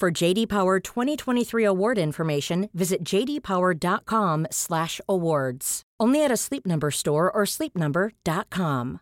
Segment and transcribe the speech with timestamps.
[0.00, 5.82] For JD Power 2023 award information, visit jdpower.com/awards.
[6.00, 8.98] Only at a Sleep Number store or sleepnumber.com.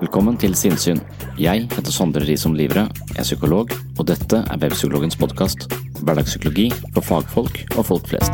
[0.00, 1.00] Velkommen til Sinnsyn.
[1.40, 5.72] Jeg heter Sondre Risom Livre, er psykolog, og dette er Webpsykologens podkast.
[6.04, 8.32] Hverdagspsykologi for fagfolk og folk flest.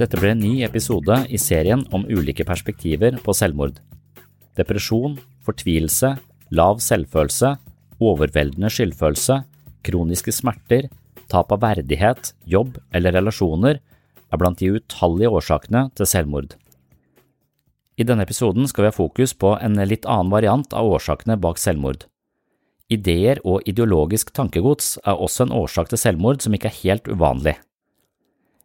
[0.00, 3.82] Dette ble en ny episode i serien om ulike perspektiver på selvmord.
[4.56, 6.14] Depresjon, fortvilelse,
[6.56, 7.50] lav selvfølelse,
[8.00, 9.42] overveldende skyldfølelse,
[9.84, 10.88] kroniske smerter,
[11.28, 16.56] tap av verdighet, jobb eller relasjoner er blant de utallige årsakene til selvmord.
[18.00, 21.60] I denne episoden skal vi ha fokus på en litt annen variant av årsakene bak
[21.60, 22.06] selvmord.
[22.88, 27.60] Ideer og ideologisk tankegods er også en årsak til selvmord som ikke er helt uvanlig.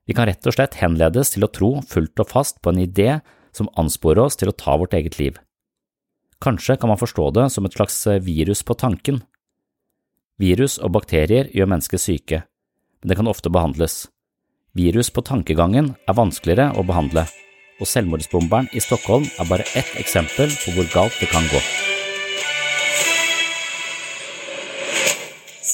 [0.05, 3.19] Vi kan rett og slett henledes til å tro fullt og fast på en idé
[3.55, 5.39] som ansporer oss til å ta vårt eget liv.
[6.43, 9.23] Kanskje kan man forstå det som et slags virus på tanken.
[10.37, 12.43] Virus og bakterier gjør mennesker syke,
[12.99, 14.05] men det kan ofte behandles.
[14.75, 17.23] Virus på tankegangen er vanskeligere å behandle,
[17.79, 21.63] og selvmordsbomberen i Stockholm er bare ett eksempel på hvor galt det kan gå.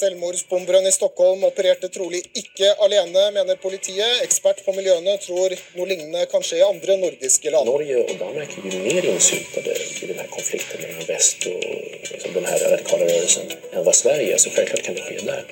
[0.02, 4.24] Selvmordsbomberen i Stockholm opererte trolig ikke alene, mener politiet.
[4.24, 7.70] Ekspert på miljøene tror noe lignende kan skje i andre nordiske land.
[7.70, 11.62] Norge og Danmark er jo mer insyltade i denne här konflikten mellom vest og
[12.08, 15.44] liksom, denne radikale rørelsen enn hva Sverige er, så selvfølgelig kan det skje der.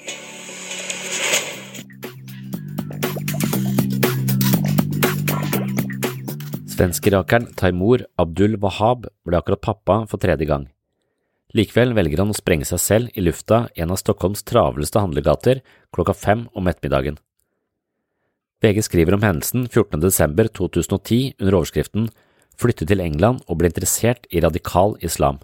[6.74, 10.66] Svenskerakeren Taimur Abdul Wahab ble akkurat pappa for tredje gang.
[11.56, 15.62] Likevel velger han å sprenge seg selv i lufta i en av Stockholms travleste handlegater
[15.94, 17.18] klokka fem om ettermiddagen.
[18.60, 19.98] VG skriver om hendelsen 14.
[20.02, 22.10] desember 2010 under overskriften
[22.60, 25.38] Flytte til England og ble interessert i radikal islam.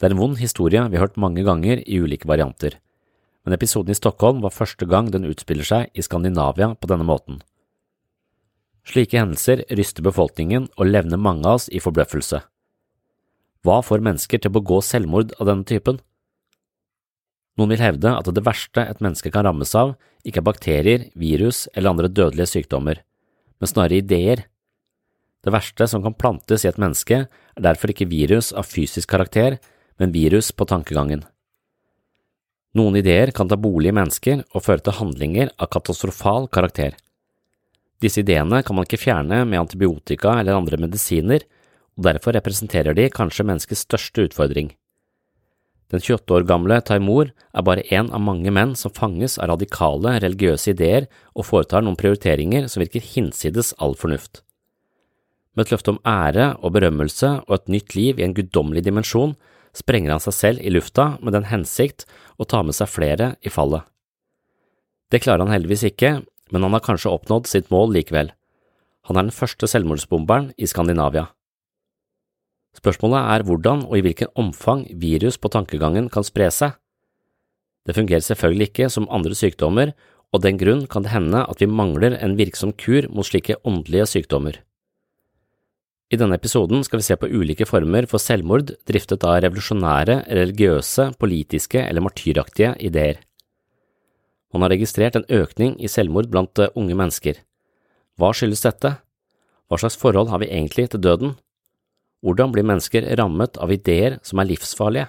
[0.00, 2.78] Det er en vond historie vi har hørt mange ganger i ulike varianter,
[3.44, 7.42] men episoden i Stockholm var første gang den utspiller seg i Skandinavia på denne måten.
[8.88, 12.40] Slike hendelser ryster befolkningen og levner mange av oss i forbløffelse.
[13.62, 16.00] Hva får mennesker til å begå selvmord av denne typen?
[17.58, 19.94] Noen vil hevde at det verste et menneske kan rammes av,
[20.26, 23.02] ikke er bakterier, virus eller andre dødelige sykdommer,
[23.60, 24.46] men snarere ideer.
[25.42, 29.58] Det verste som kan plantes i et menneske, er derfor ikke virus av fysisk karakter,
[30.00, 31.22] men virus på tankegangen.
[32.78, 36.94] Noen ideer kan ta bolig i mennesker og føre til handlinger av katastrofal karakter.
[38.02, 41.44] Disse ideene kan man ikke fjerne med antibiotika eller andre medisiner,
[41.98, 44.72] og derfor representerer de kanskje menneskets største utfordring.
[45.92, 50.14] Den 28 år gamle Taimur er bare én av mange menn som fanges av radikale
[50.24, 54.40] religiøse ideer og foretar noen prioriteringer som virker hinsides all fornuft.
[55.52, 59.34] Med et løfte om ære og berømmelse og et nytt liv i en guddommelig dimensjon
[59.76, 62.06] sprenger han seg selv i lufta med den hensikt
[62.40, 63.84] å ta med seg flere i fallet.
[65.12, 66.22] Det klarer han heldigvis ikke,
[66.52, 68.32] men han har kanskje oppnådd sitt mål likevel.
[69.08, 71.28] Han er den første selvmordsbomberen i Skandinavia.
[72.76, 76.78] Spørsmålet er hvordan og i hvilken omfang virus på tankegangen kan spre seg.
[77.86, 79.92] Det fungerer selvfølgelig ikke som andre sykdommer,
[80.32, 84.06] og den grunn kan det hende at vi mangler en virksom kur mot slike åndelige
[84.14, 84.62] sykdommer.
[86.12, 91.10] I denne episoden skal vi se på ulike former for selvmord driftet av revolusjonære, religiøse,
[91.20, 93.20] politiske eller martyraktige ideer.
[94.52, 97.40] Man har registrert en økning i selvmord blant eh, unge mennesker.
[98.20, 98.98] Hva skyldes dette?
[99.68, 101.32] Hva slags forhold har vi egentlig til døden?
[102.22, 105.08] Hvordan blir mennesker rammet av ideer som er livsfarlige?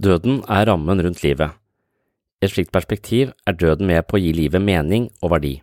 [0.00, 1.56] Døden er rammen rundt livet.
[2.40, 5.54] I et slikt perspektiv er døden med på å gi livet mening og verdi.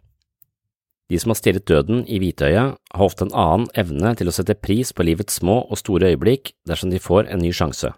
[1.07, 4.57] De som har stirret døden i hvitøyet, har ofte en annen evne til å sette
[4.59, 7.93] pris på livets små og store øyeblikk dersom de får en ny sjanse.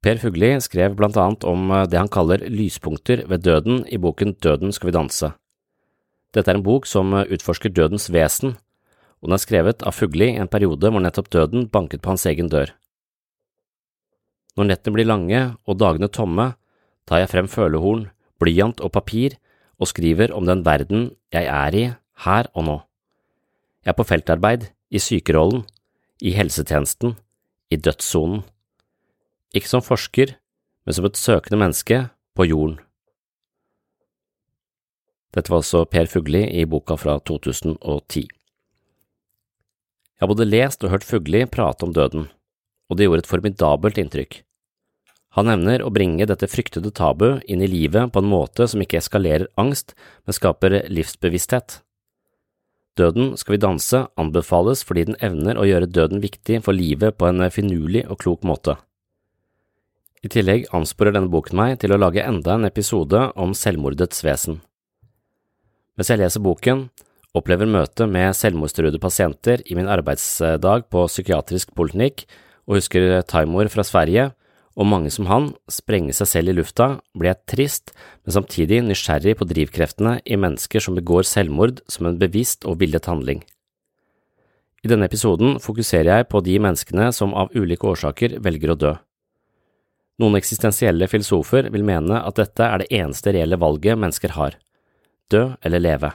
[0.00, 4.38] Per Fugli skrev blant annet om eh, det han kaller lyspunkter ved døden i boken
[4.40, 5.34] Døden skal vi danse.
[6.32, 8.56] Dette er en bok som eh, utforsker dødens vesen,
[9.20, 12.26] og den er skrevet av Fugli i en periode hvor nettopp døden banket på hans
[12.28, 12.72] egen dør.
[14.56, 16.54] Når nettene blir lange og dagene tomme,
[17.06, 18.08] tar jeg frem følehorn,
[18.40, 19.36] blyant og papir
[19.80, 21.84] og skriver om den verden jeg er i
[22.24, 22.76] her og nå.
[23.84, 25.62] Jeg er på feltarbeid, i sykerollen,
[26.20, 27.14] i helsetjenesten,
[27.70, 28.42] i dødssonen.
[29.54, 30.34] Ikke som forsker,
[30.84, 32.02] men som et søkende menneske
[32.36, 32.80] på jorden.
[35.30, 38.26] Dette var altså Per Fugli i boka fra 2010.
[40.20, 42.26] Jeg har både lest og hørt Fugli prate om døden,
[42.92, 44.42] og det gjorde et formidabelt inntrykk.
[45.38, 48.98] Han evner å bringe dette fryktede tabu inn i livet på en måte som ikke
[49.00, 49.94] eskalerer angst,
[50.28, 51.78] men skaper livsbevissthet.
[53.00, 57.30] Døden skal vi danse anbefales fordi den evner å gjøre døden viktig for livet på
[57.30, 58.76] en finurlig og klok måte.
[60.20, 64.60] I tillegg ansporer denne boken meg til å lage enda en episode om selvmordets vesen.
[65.96, 66.90] Mens jeg leser boken,
[67.36, 72.24] opplever møtet med selvmordstruede pasienter i min arbeidsdag på psykiatrisk poliklinikk
[72.66, 74.30] og husker Taimor fra Sverige,
[74.78, 77.92] og mange som han, sprenge seg selv i lufta, blir jeg trist,
[78.24, 83.08] men samtidig nysgjerrig på drivkreftene i mennesker som begår selvmord som en bevisst og villet
[83.10, 83.42] handling.
[84.80, 88.94] I denne episoden fokuserer jeg på de menneskene som av ulike årsaker velger å dø.
[90.20, 94.56] Noen eksistensielle filosofer vil mene at dette er det eneste reelle valget mennesker har–
[95.32, 96.14] dø eller leve.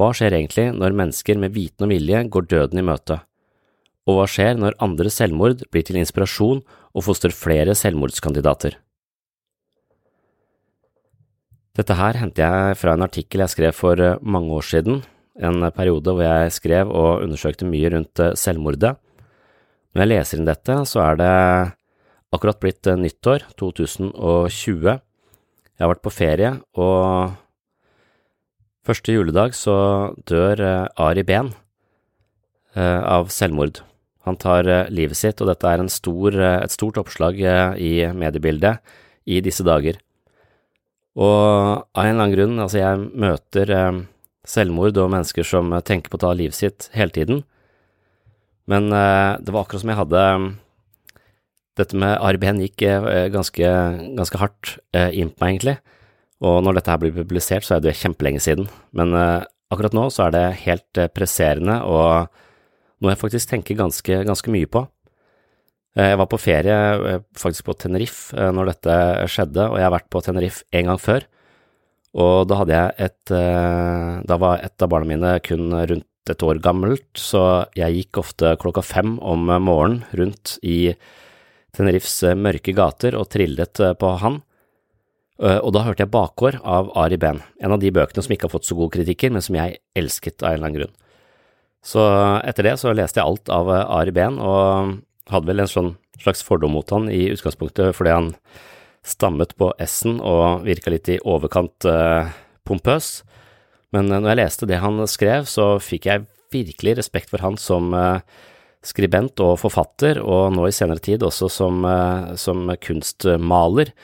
[0.00, 3.18] Hva skjer egentlig når mennesker med viten og vilje går døden i møte?
[4.08, 8.78] Og hva skjer når andre selvmord blir til inspirasjon og fostrer flere selvmordskandidater?
[11.76, 15.02] Dette her henter jeg fra en artikkel jeg skrev for eh, mange år siden,
[15.36, 18.96] en periode hvor jeg skrev og undersøkte mye rundt eh, selvmordet.
[19.92, 21.30] Når jeg leser inn dette, så er det
[22.32, 24.96] akkurat blitt eh, nyttår, 2020.
[24.96, 27.36] Jeg har vært på ferie, og
[28.86, 29.76] første juledag så
[30.28, 31.52] dør Ari Behn
[32.76, 33.82] av selvmord.
[34.28, 37.92] Han tar eh, livet sitt, og dette er stor, eh, et stort oppslag eh, i
[38.12, 38.80] mediebildet
[39.30, 40.00] i disse dager.
[41.16, 41.36] Og
[41.80, 43.72] av en eller annen grunn, altså jeg møter
[44.46, 47.42] selvmord og mennesker som tenker på å ta livet sitt hele tiden,
[48.70, 50.22] men det var akkurat som jeg hadde
[51.80, 52.84] Dette med Ari Behn gikk
[53.34, 53.68] ganske,
[54.14, 55.74] ganske hardt inn på meg, egentlig,
[56.40, 60.26] og når dette her blir publisert, så er det kjempelenge siden, men akkurat nå så
[60.26, 62.30] er det helt presserende og
[63.00, 64.84] noe jeg faktisk tenker ganske, ganske mye på.
[65.98, 66.76] Eh, jeg var på ferie
[67.10, 68.96] eh, faktisk på Tenerife eh, når dette
[69.30, 71.26] skjedde, og jeg har vært på Tenerife en gang før.
[72.20, 73.30] Og da hadde jeg et
[74.26, 78.56] Da var et av barna mine kun rundt et år gammelt, så jeg gikk ofte
[78.58, 80.90] klokka fem om morgenen rundt i
[81.70, 84.40] Teneriffes mørke gater og trillet på han.
[85.40, 88.52] Og da hørte jeg Bakgård av Ari Behn, en av de bøkene som ikke har
[88.52, 90.92] fått så gode kritikker, men som jeg elsket av en eller annen grunn.
[91.80, 92.02] Så
[92.44, 94.98] etter det så leste jeg alt av eh, Ari Behn, og
[95.32, 98.28] hadde vel en sånn slags fordom mot han i utgangspunktet fordi han
[99.06, 101.86] stammet på S-en og virka litt i overkant
[102.68, 103.22] pompøs.
[103.96, 107.94] Men når jeg leste det han skrev, så fikk jeg virkelig respekt for han som
[108.84, 111.80] skribent og forfatter, og nå i senere tid også som,
[112.36, 113.94] som kunstmaler.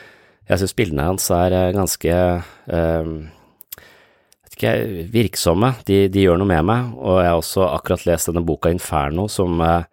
[0.46, 2.18] Jeg synes bildene hans er ganske
[4.56, 4.72] ikke
[5.12, 5.74] virksomme.
[5.86, 9.28] De, de, gjør noe med meg, og jeg har også akkurat lest denne boka Inferno,
[9.28, 9.84] som, eh,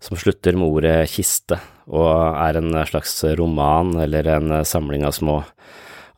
[0.00, 1.60] som slutter med ordet kiste,
[1.92, 2.08] og
[2.40, 5.42] er en slags roman eller en samling av små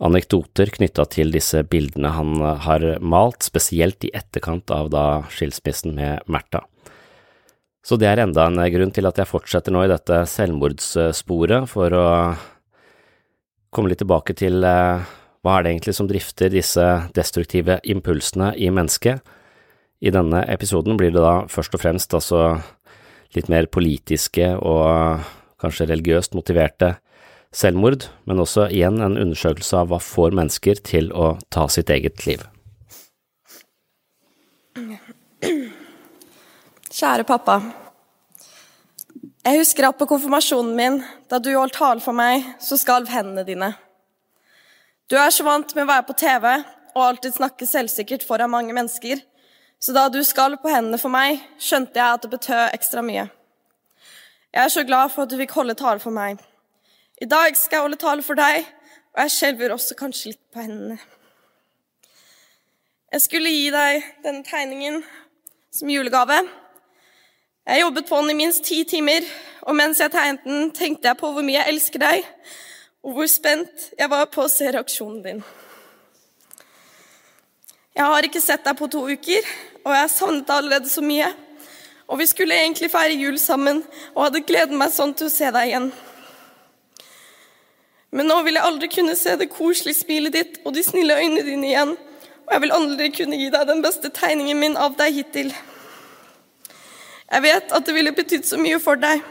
[0.07, 6.27] anekdoter knytta til disse bildene han har malt, spesielt i etterkant av da skilsmissen med
[6.29, 6.63] Märtha.
[7.87, 11.95] Så det er enda en grunn til at jeg fortsetter nå i dette selvmordssporet, for
[11.95, 12.07] å
[13.71, 15.07] komme litt tilbake til eh,
[15.47, 19.23] hva er det egentlig som drifter disse destruktive impulsene i mennesket?
[20.03, 22.59] I denne episoden blir det da først og fremst altså
[23.37, 25.23] litt mer politiske og
[25.63, 26.97] kanskje religiøst motiverte
[27.57, 32.27] selvmord, men også igjen en undersøkelse av hva får mennesker til å ta sitt eget
[32.29, 32.45] liv.
[36.93, 37.61] Kjære pappa.
[39.47, 40.97] Jeg husker at på konfirmasjonen min,
[41.31, 43.69] da du holdt tale for meg, så skalv hendene dine.
[45.07, 48.75] Du er så vant med å være på TV og alltid snakke selvsikkert foran mange
[48.75, 49.23] mennesker,
[49.79, 53.29] så da du skalv på hendene for meg, skjønte jeg at det betød ekstra mye.
[54.51, 56.43] Jeg er så glad for at du fikk holde tale for meg.
[57.23, 58.67] I dag skal jeg holde tale for deg,
[59.15, 60.99] og jeg skjelver også kanskje litt på hendene.
[63.15, 65.05] Jeg skulle gi deg denne tegningen
[65.71, 66.43] som julegave.
[67.67, 69.25] Jeg jobbet på den i minst ti timer,
[69.67, 72.29] og mens jeg tegnet den, tenkte jeg på hvor mye jeg elsker deg,
[73.03, 75.41] og hvor spent jeg var på å se reaksjonen din.
[77.97, 79.51] Jeg har ikke sett deg på to uker,
[79.83, 81.33] og jeg savnet deg allerede så mye.
[82.07, 83.83] Og vi skulle egentlig feire jul sammen,
[84.15, 85.93] og hadde gledet meg sånn til å se deg igjen.
[88.15, 91.43] Men nå vil jeg aldri kunne se det koselige smilet ditt og de snille øynene
[91.51, 91.97] dine igjen,
[92.47, 95.57] og jeg vil aldri kunne gi deg den beste tegningen min av deg hittil.
[97.27, 99.23] Jeg vet at det ville betydd så mye for deg,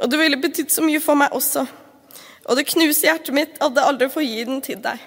[0.00, 1.62] og det ville betydd så mye for meg også.
[2.48, 4.98] Og det knuser hjertet mitt at jeg aldri får gi den til deg.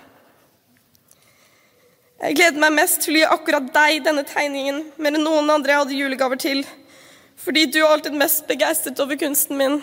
[2.24, 5.74] Jeg gleder meg mest til å gi akkurat deg denne tegningen mer enn noen andre
[5.74, 6.62] jeg hadde julegaver til,
[7.36, 9.82] fordi du er alltid mest begeistret over kunsten min.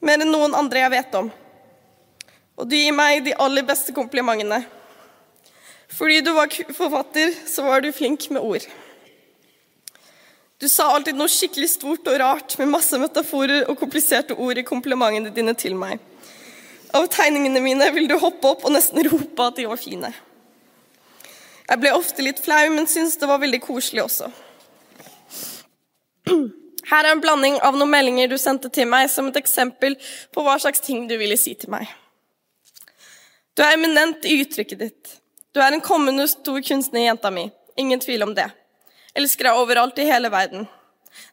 [0.00, 1.28] Mer enn noen andre jeg vet om.
[2.56, 4.62] Og du gir meg de aller beste komplimentene.
[5.92, 8.64] Fordi du var forfatter, så var du flink med ord.
[10.62, 14.62] Du sa alltid noe skikkelig stort og rart med masse metaforer og kompliserte ord i
[14.62, 15.98] komplimentene dine til meg.
[16.94, 20.12] Av tegningene mine ville du hoppe opp og nesten rope at de var fine.
[21.66, 24.30] Jeg ble ofte litt flau, men syntes det var veldig koselig også.
[26.92, 29.98] Her er en blanding av noen meldinger du sendte til meg som et eksempel
[30.30, 31.90] på hva slags ting du ville si til meg.
[33.58, 35.14] Du er eminent i uttrykket ditt.
[35.50, 37.48] Du er en kommende stor kunstner, jenta mi.
[37.74, 38.52] Ingen tvil om det.
[39.12, 40.68] Elsker deg overalt i hele verden.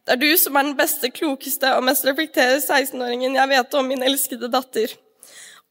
[0.03, 3.87] Det er du som er den beste, klokeste og mest reflekterende 16-åringen jeg vet om
[3.87, 4.91] min elskede datter.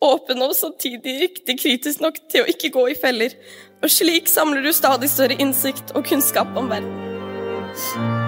[0.00, 3.34] Åpen og samtidig riktig kritisk nok til å ikke gå i feller,
[3.82, 8.27] og slik samler du stadig større innsikt og kunnskap om verden.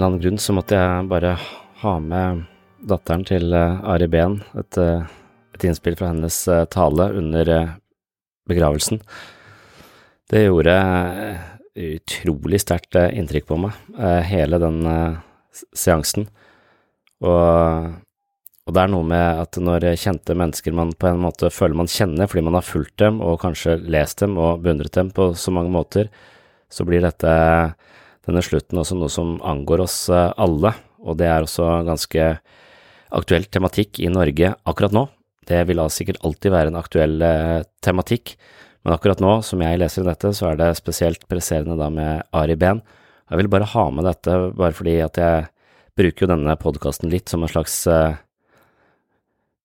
[0.00, 1.34] Eller annen grunn så måtte jeg bare
[1.82, 2.44] ha med
[2.88, 5.04] datteren til eh, Ari Behn, et, eh,
[5.52, 7.50] et innspill fra hennes eh, tale under
[8.48, 9.02] begravelsen.
[10.30, 10.76] Det gjorde
[11.80, 13.76] utrolig sterkt inntrykk på meg,
[14.26, 14.78] hele den
[15.76, 16.28] seansen.
[17.20, 17.90] Og,
[18.64, 21.90] og, det er noe med at når kjente mennesker man på en måte føler man
[21.90, 25.54] kjenner fordi man har fulgt dem og kanskje lest dem og beundret dem på så
[25.54, 26.10] mange måter,
[26.70, 27.34] så blir dette,
[28.26, 32.26] denne slutten også noe som angår oss alle, og det er også ganske
[33.10, 35.06] aktuell tematikk i Norge akkurat nå.
[35.48, 38.36] Det vil da sikkert alltid være en aktuell eh, tematikk,
[38.84, 42.56] men akkurat nå, som jeg leser dette, så er det spesielt presserende da med Ari
[42.60, 42.82] Behn.
[43.30, 45.48] Jeg vil bare ha med dette, bare fordi at jeg
[45.98, 48.20] bruker jo denne podkasten litt som en slags eh,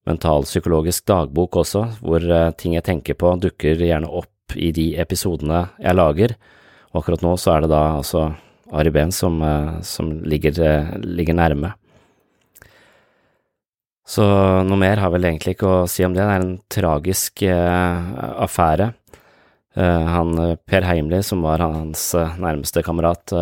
[0.09, 5.67] mentalpsykologisk dagbok også, hvor eh, ting jeg tenker på dukker gjerne opp i de episodene
[5.81, 6.35] jeg lager,
[6.91, 8.29] og akkurat nå så er det da altså
[8.75, 11.73] Ari Behn som, eh, som ligger, eh, ligger nærme.
[14.05, 14.23] Så
[14.63, 16.21] noe mer har vel egentlig ikke å si om det.
[16.21, 18.11] Det er en tragisk eh,
[18.45, 18.93] affære.
[19.75, 23.33] Eh, han Per Heimli, som var hans nærmeste kamerat,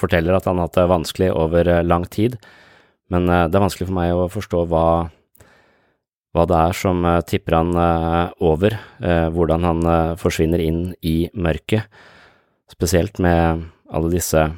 [0.00, 2.38] forteller at han har hatt det vanskelig over lang tid,
[3.10, 5.10] men det er vanskelig for meg å forstå hva,
[6.32, 7.74] hva det er som tipper han
[8.40, 8.78] over,
[9.34, 11.84] hvordan han forsvinner inn i mørket,
[12.72, 14.48] spesielt med alle disse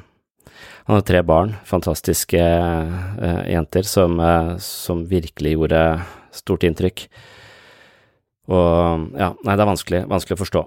[0.85, 5.79] han har tre barn, fantastiske uh, jenter, som, uh, som, virkelig gjorde
[6.35, 7.05] stort inntrykk.
[8.51, 10.63] Og ja, nei, det er vanskelig, vanskelig å forstå.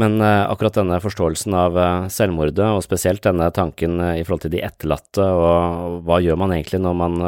[0.00, 1.76] Men uh, akkurat denne forståelsen av
[2.12, 6.80] selvmordet, og spesielt denne tanken i forhold til de etterlatte, og hva gjør man egentlig
[6.80, 7.20] når man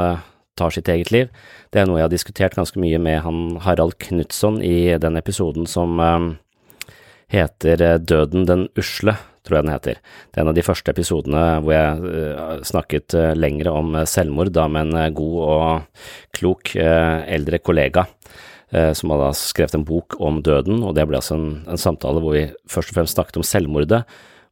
[0.57, 1.29] tar sitt eget liv,
[1.69, 5.69] det er noe jeg har diskutert ganske mye med han Harald Knutson i den episoden
[5.69, 6.01] som
[7.29, 10.03] heter Døden den usle, tror jeg den heter.
[10.03, 14.05] Det er en av de første episodene hvor jeg uh, snakket uh, lengre om uh,
[14.11, 18.05] selvmord, da med en god og klok eldre kollega.
[18.75, 22.23] eh, som hadde skrevet en bok om døden, og det ble altså en, en samtale
[22.23, 24.03] hvor vi først og fremst snakket om selvmordet,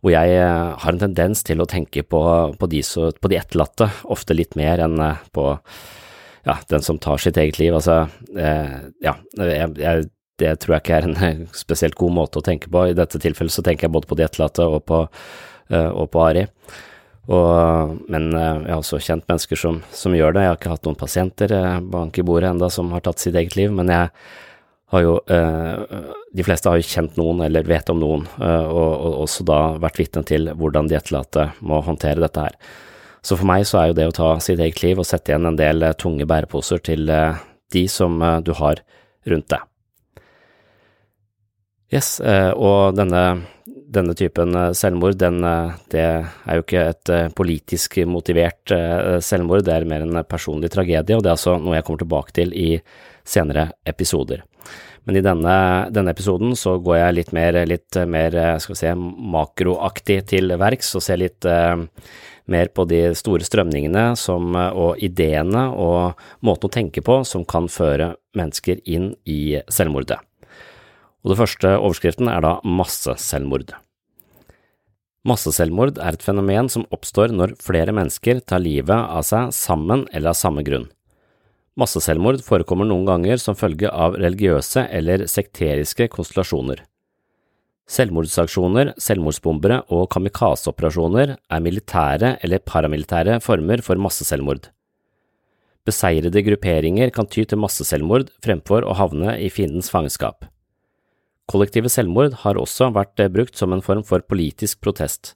[0.04, 2.22] hvor jeg eh, har en tendens til å tenke på,
[2.60, 5.48] på, de, så, på de etterlatte, ofte litt mer enn eh, på
[6.44, 7.72] ja, den som tar sitt eget liv.
[7.72, 8.04] Altså,
[8.36, 10.10] eh, ja, jeg, jeg,
[10.40, 12.88] det tror jeg ikke er en spesielt god måte å tenke på.
[12.90, 15.04] I dette tilfellet så tenker jeg både på de etterlatte og på,
[15.70, 16.46] eh, og på Ari.
[17.24, 20.42] Og, men eh, jeg har også kjent mennesker som, som, gjør det.
[20.44, 21.54] Jeg har ikke hatt noen pasienter
[21.92, 24.10] bank i bordet enda som har tatt sitt eget liv, men jeg
[24.94, 29.20] har jo eh, De fleste har jo kjent noen eller vet om noen, og, og
[29.22, 32.58] også da vært vitne til hvordan de etterlatte må håndtere dette her.
[33.24, 35.46] Så for meg så er jo det å ta sitt eget liv og sette igjen
[35.48, 38.82] en del tunge bæreposer til de som du har
[39.30, 39.62] rundt deg.
[41.94, 43.20] Yes, og denne
[43.94, 48.74] denne typen eh, selvmord, den, eh, det er jo ikke et eh, politisk motivert
[49.24, 52.36] selvmord, det er mer en personlig tragedie, og det er altså noe jeg kommer tilbake
[52.36, 52.68] til i
[53.24, 54.44] senere episoder.
[55.04, 55.54] Men i denne,
[55.92, 58.92] denne episoden så går jeg litt mer, litt mer skal vi se,
[59.34, 66.24] makroaktig til verks og ser litt mer på de store strømningene som, og ideene og
[66.44, 70.22] måten å tenke på som kan føre mennesker inn i selvmordet.
[71.24, 73.72] Og det første overskriften er da masseselvmord.
[75.24, 80.34] Masseselvmord er et fenomen som oppstår når flere mennesker tar livet av seg sammen eller
[80.34, 80.90] av samme grunn.
[81.80, 86.84] Masseselvmord forekommer noen ganger som følge av religiøse eller sekteriske konstellasjoner.
[87.90, 94.70] Selvmordsaksjoner, selvmordsbombere og kamikazeoperasjoner er militære eller paramilitære former for masseselvmord.
[95.84, 100.46] Beseirede grupperinger kan ty til masseselvmord fremfor å havne i fiendens fangenskap.
[101.50, 105.34] Kollektive selvmord har også vært eh, brukt som en form for politisk protest.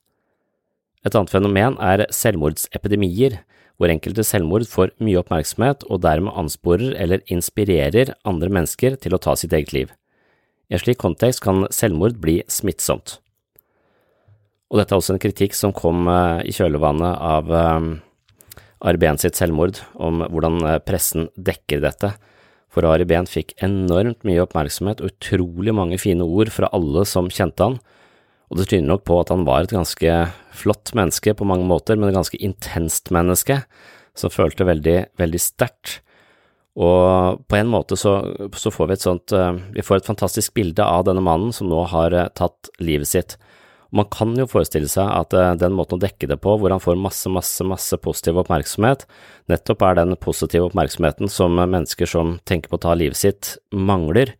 [1.05, 3.43] Et annet fenomen er selvmordsepidemier,
[3.79, 9.21] hvor enkelte selvmord får mye oppmerksomhet og dermed ansporer eller inspirerer andre mennesker til å
[9.23, 9.93] ta sitt eget liv.
[10.69, 13.21] I en slik kontekst kan selvmord bli smittsomt.
[14.69, 17.93] Og dette er også en kritikk som kom eh, i kjølvannet av eh,
[18.88, 22.12] Arben sitt selvmord, om hvordan pressen dekker dette
[22.72, 27.31] for Ari Behn fikk enormt mye oppmerksomhet og utrolig mange fine ord fra alle som
[27.33, 27.78] kjente han,
[28.48, 30.18] og det tyder nok på at han var et ganske
[30.57, 33.61] flott menneske på mange måter, men et ganske intenst menneske,
[34.16, 35.98] som følte veldig, veldig sterkt.
[36.78, 38.14] Og på en måte så,
[38.54, 41.68] så, får vi et sånt, eh, vi får et fantastisk bilde av denne mannen som
[41.70, 43.37] nå har eh, tatt livet sitt.
[43.90, 46.83] Man kan jo forestille seg at eh, den måten å dekke det på, hvor han
[46.83, 49.07] får masse, masse, masse positiv oppmerksomhet,
[49.48, 54.35] nettopp er den positive oppmerksomheten som mennesker som tenker på å ta livet sitt, mangler,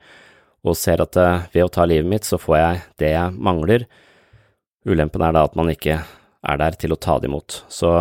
[0.69, 3.87] og ser at eh, ved å ta livet mitt, så får jeg det jeg mangler.
[4.89, 7.63] Ulempen er da at man ikke er der til å ta det imot.
[7.73, 7.95] Så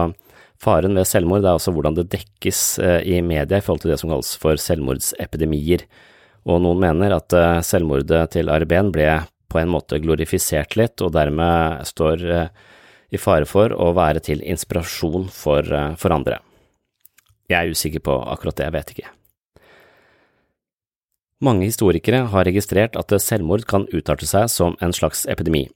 [0.60, 4.01] faren ved selvmord er også hvordan det dekkes eh, i media i forhold til det
[4.03, 5.88] som kalles for selvmordsepidemier.
[6.47, 7.33] Og noen mener at
[7.67, 9.07] selvmordet til Arben ble
[9.47, 12.49] på en måte glorifisert litt, og dermed står eh,
[13.13, 16.41] i fare for å være til inspirasjon for, eh, for andre.
[17.47, 19.13] Jeg er usikker på akkurat det, jeg vet ikke.
[21.47, 25.67] Mange historikere har registrert at selvmord kan utarte seg som en slags epidemi.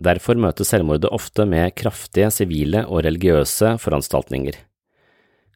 [0.00, 4.56] Derfor møtes selvmordet ofte med kraftige sivile og religiøse foranstaltninger.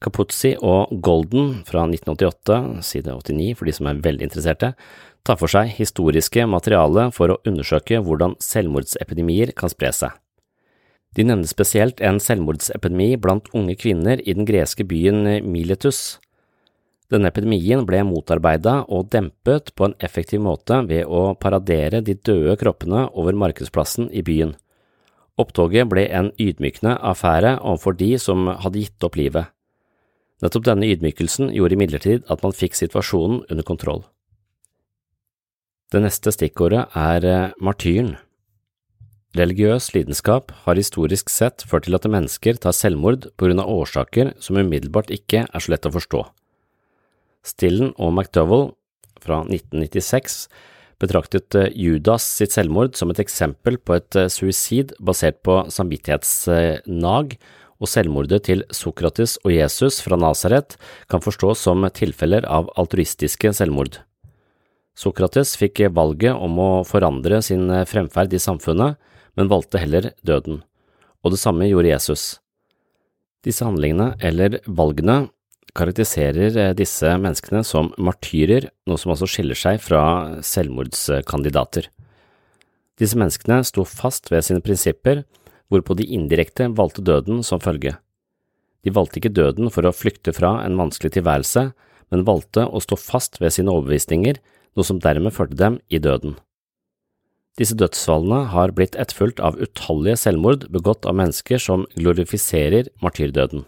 [0.05, 4.75] Capuzzi og Golden fra 1988, side 89 for de som er veldig interesserte,
[5.25, 10.13] tar for seg historiske materiale for å undersøke hvordan selvmordsepidemier kan spre seg.
[11.15, 16.19] De nevner spesielt en selvmordsepidemi blant unge kvinner i den greske byen Miletus.
[17.13, 22.57] Denne epidemien ble motarbeidet og dempet på en effektiv måte ved å paradere de døde
[22.59, 24.57] kroppene over markedsplassen i byen.
[25.39, 29.51] Opptoget ble en ydmykende affære overfor de som hadde gitt opp livet.
[30.43, 34.03] Nettopp denne ydmykelsen gjorde imidlertid at man fikk situasjonen under kontroll.
[35.95, 38.17] Det neste stikkordet er eh, martyren.
[39.39, 44.33] Religiøs lidenskap har historisk sett ført til at mennesker tar selvmord på grunn av årsaker
[44.43, 46.23] som umiddelbart ikke er så lett å forstå.
[47.47, 48.73] Stillen og McDowell
[49.23, 50.39] fra 1996
[50.99, 57.37] betraktet eh, Judas sitt selvmord som et eksempel på et eh, suicid basert på samvittighetsnag,
[57.79, 60.75] og selvmordet til Sokrates og Jesus fra Nasaret
[61.11, 64.01] kan forstås som tilfeller av altruistiske selvmord.
[64.95, 68.97] Sokrates fikk valget om å forandre sin fremferd i samfunnet,
[69.35, 70.63] men valgte heller døden,
[71.25, 72.25] og det samme gjorde Jesus.
[73.45, 75.27] Disse handlingene, eller valgene,
[75.75, 80.05] karakteriserer disse menneskene som martyrer, noe som altså skiller seg fra
[80.47, 81.91] selvmordskandidater.
[83.01, 85.25] Disse menneskene sto fast ved sine prinsipper,
[85.73, 87.97] hvorpå de indirekte valgte døden som følge.
[88.87, 91.73] De valgte ikke døden for å flykte fra en vanskelig tilværelse,
[92.13, 94.39] men valgte å stå fast ved sine overbevisninger
[94.75, 96.37] noe som dermed førte dem i døden.
[97.59, 103.63] Disse dødsfallene har blitt etterfulgt av utallige selvmord begått av mennesker som glorifiserer martyrdøden.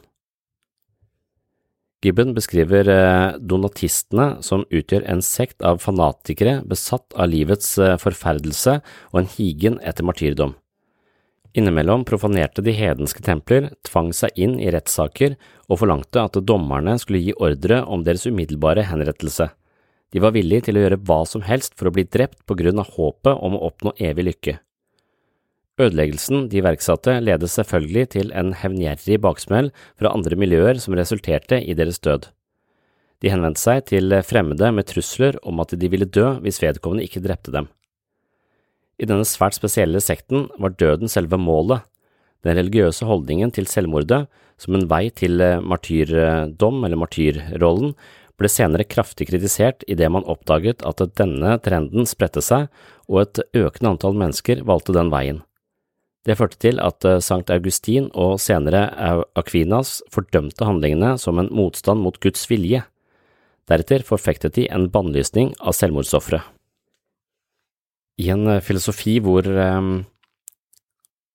[2.04, 8.76] Gibbon beskriver eh, donatistene som utgjør en sekt av fanatikere besatt av livets eh, forferdelse
[9.12, 10.54] og en higen etter martyrdom.
[11.56, 15.38] Innimellom profanerte de hedenske templer, tvang seg inn i rettssaker
[15.70, 19.48] og forlangte at dommerne skulle gi ordre om deres umiddelbare henrettelse.
[20.14, 22.78] De var villige til å gjøre hva som helst for å bli drept på grunn
[22.82, 24.58] av håpet om å oppnå evig lykke.
[25.76, 31.76] Ødeleggelsen de iverksatte ledet selvfølgelig til en hevngjerrig baksmell fra andre miljøer som resulterte i
[31.76, 32.30] deres død.
[33.20, 37.24] De henvendte seg til fremmede med trusler om at de ville dø hvis vedkommende ikke
[37.24, 37.68] drepte dem.
[38.96, 41.84] I denne svært spesielle sekten var døden selve målet,
[42.44, 44.24] den religiøse holdningen til selvmordet
[44.60, 47.92] som en vei til martyrdom eller martyrrollen
[48.36, 52.68] ble senere kraftig kritisert idet man oppdaget at denne trenden spredte seg
[53.08, 55.42] og et økende antall mennesker valgte den veien.
[56.26, 58.88] Det førte til at eh, Sankt Augustin og senere
[59.38, 62.82] Aquinas fordømte handlingene som en motstand mot Guds vilje.
[63.70, 66.42] Deretter forfektet de en bannlysning av selvmordsofre.
[68.18, 69.92] I en eh, filosofi hvor, eh,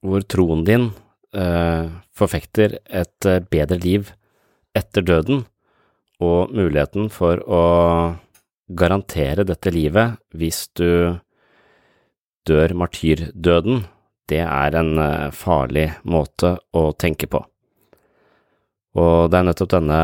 [0.04, 0.92] hvor troen din
[1.32, 4.10] forfekter et bedre liv
[4.76, 5.46] etter døden,
[6.22, 7.64] og muligheten for å
[8.72, 11.18] garantere dette livet hvis du
[12.48, 13.84] dør martyrdøden,
[14.32, 17.42] det er en eh, farlig måte å tenke på.
[19.02, 20.02] Og det er nettopp denne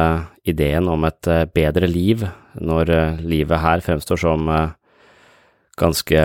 [0.48, 2.26] ideen om et eh, bedre liv,
[2.60, 4.50] når eh, livet her fremstår som
[5.78, 6.22] ganske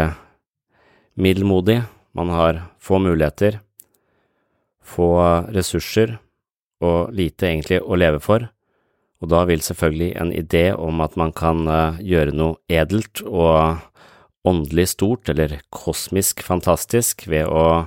[1.20, 1.82] middelmodig,
[2.16, 3.60] man har få muligheter,
[4.82, 5.12] få
[5.54, 6.16] ressurser
[6.82, 8.48] og lite egentlig å leve for,
[9.22, 11.62] og da vil selvfølgelig en idé om at man kan
[12.02, 13.78] gjøre noe edelt og
[14.42, 17.86] åndelig stort eller kosmisk fantastisk ved å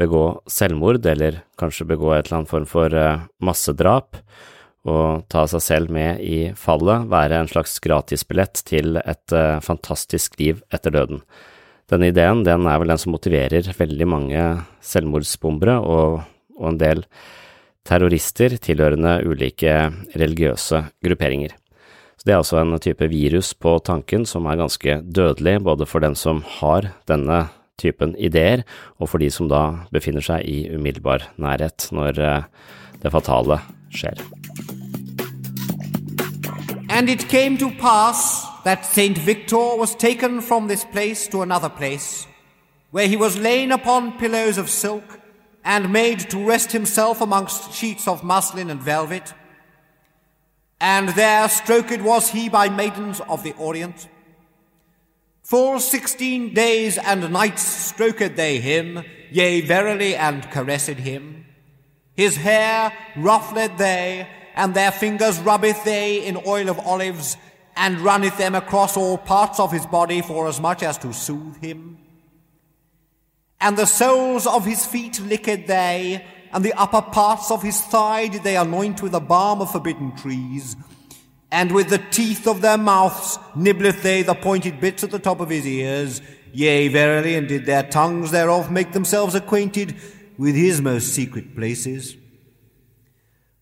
[0.00, 4.20] begå selvmord eller kanskje begå et eller annet form for uh, massedrap
[4.88, 10.38] og ta seg selv med i fallet, være en slags gratisbillett til et uh, fantastisk
[10.40, 11.20] liv etter døden.
[11.90, 14.46] Denne ideen den er vel den som motiverer veldig mange
[14.86, 16.20] selvmordsbombere og,
[16.56, 17.04] og en del
[17.90, 21.56] terrorister tilhørende ulike religiøse grupperinger.
[22.16, 26.00] Så Det er altså en type virus på tanken som er ganske dødelig både for
[26.00, 27.48] den som har denne
[27.78, 28.62] typen ideer,
[29.00, 32.42] og for de som da befinner seg i umiddelbar nærhet når eh,
[33.02, 33.58] det fatale
[33.90, 34.20] skjer.
[36.90, 41.70] And it came to pass that Saint Victor was taken from this place to another
[41.70, 42.26] place,
[42.92, 45.19] where he was lain upon pillows of silk,
[45.64, 49.34] and made to rest himself amongst sheets of muslin and velvet.
[50.80, 54.08] And there stroked was he by maidens of the Orient.
[55.42, 61.44] Full sixteen days and nights stroked they him, yea, verily, and caressed him.
[62.14, 67.36] His hair ruffled they, and their fingers rubbeth they in oil of olives,
[67.76, 71.56] and runneth them across all parts of his body for as much as to soothe
[71.62, 71.98] him.
[73.60, 78.28] And the soles of his feet licked they, and the upper parts of his thigh
[78.28, 80.76] did they anoint with the balm of forbidden trees,
[81.52, 85.40] and with the teeth of their mouths nibbleth they the pointed bits at the top
[85.40, 86.22] of his ears.
[86.52, 89.94] Yea, verily, and did their tongues thereof make themselves acquainted
[90.38, 92.16] with his most secret places.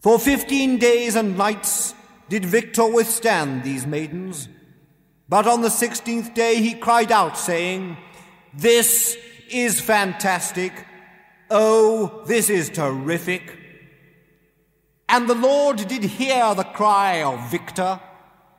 [0.01, 1.95] For fifteen days and nights
[2.29, 4.49] did Victor withstand these maidens,
[5.29, 7.97] but on the sixteenth day he cried out, saying,
[8.55, 9.19] This
[9.51, 10.73] is fantastic.
[11.51, 13.57] Oh, this is terrific.
[15.09, 18.01] And the Lord did hear the cry of Victor,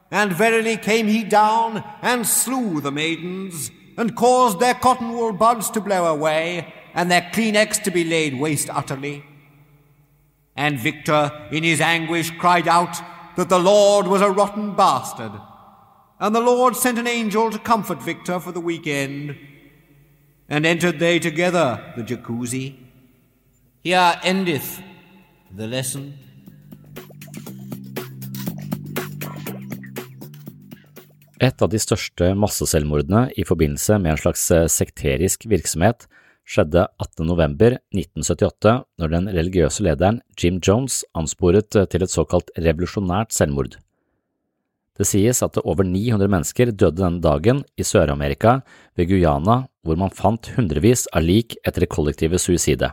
[0.10, 5.70] and verily came he down and slew the maidens, and caused their cotton wool buds
[5.72, 9.24] to blow away, and their Kleenex to be laid waste utterly.
[10.56, 12.98] And Victor, in his anguish, cried out
[13.38, 15.32] that the Lord was a rotten bastard.
[16.20, 19.38] And the Lord sent an angel to comfort Victor for the weekend.
[20.50, 22.74] And entered they together the jacuzzi.
[23.84, 24.82] Here endeth
[25.56, 26.14] the lesson.
[31.40, 36.10] Et av de største masseselvmordene i forbindelse med en slags eh, sekterisk virksomhet
[36.50, 37.24] skjedde 18.
[37.30, 43.78] november 1978 når den religiøse lederen Jim Jones ansporet eh, til et såkalt revolusjonært selvmord.
[45.00, 48.60] Det sies at over 900 mennesker døde denne dagen i Sør-Amerika,
[49.00, 52.92] ved Guyana, hvor man fant hundrevis av lik etter det kollektive suicidet.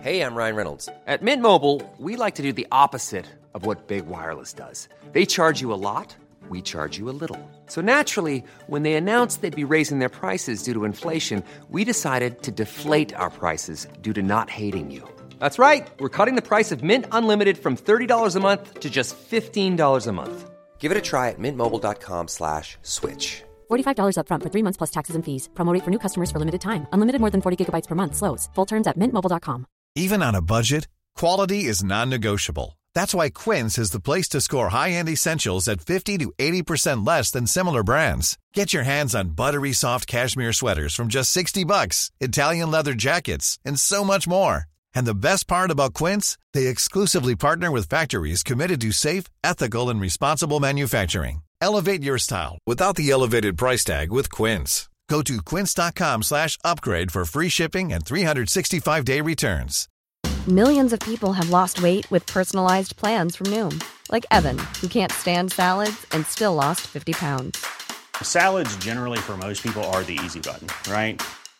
[0.00, 0.88] Hey, I'm Ryan Reynolds.
[1.08, 4.88] At Mint Mobile, we like to do the opposite of what Big Wireless does.
[5.12, 6.14] They charge you a lot,
[6.48, 7.40] we charge you a little.
[7.66, 12.42] So naturally, when they announced they'd be raising their prices due to inflation, we decided
[12.42, 15.02] to deflate our prices due to not hating you.
[15.40, 15.88] That's right.
[15.98, 20.12] We're cutting the price of Mint Unlimited from $30 a month to just $15 a
[20.12, 20.50] month.
[20.78, 23.42] Give it a try at mintmobile.com slash switch.
[23.70, 25.48] $45 upfront for three months plus taxes and fees.
[25.54, 26.86] Promo rate for new customers for limited time.
[26.92, 28.14] Unlimited more than 40 gigabytes per month.
[28.16, 28.48] Slows.
[28.54, 29.66] Full terms at mintmobile.com.
[29.96, 30.86] Even on a budget,
[31.16, 32.78] quality is non-negotiable.
[32.94, 37.30] That's why Quince is the place to score high-end essentials at 50 to 80% less
[37.30, 38.38] than similar brands.
[38.54, 43.58] Get your hands on buttery soft cashmere sweaters from just 60 bucks, Italian leather jackets,
[43.64, 44.64] and so much more.
[44.94, 49.90] And the best part about Quince, they exclusively partner with factories committed to safe, ethical,
[49.90, 51.42] and responsible manufacturing.
[51.60, 54.88] Elevate your style without the elevated price tag with Quince.
[55.08, 59.88] Go to quince.com slash upgrade for free shipping and 365-day returns.
[60.46, 65.12] Millions of people have lost weight with personalized plans from Noom, like Evan, who can't
[65.12, 67.66] stand salads and still lost 50 pounds.
[68.22, 71.20] Salads generally for most people are the easy button, right?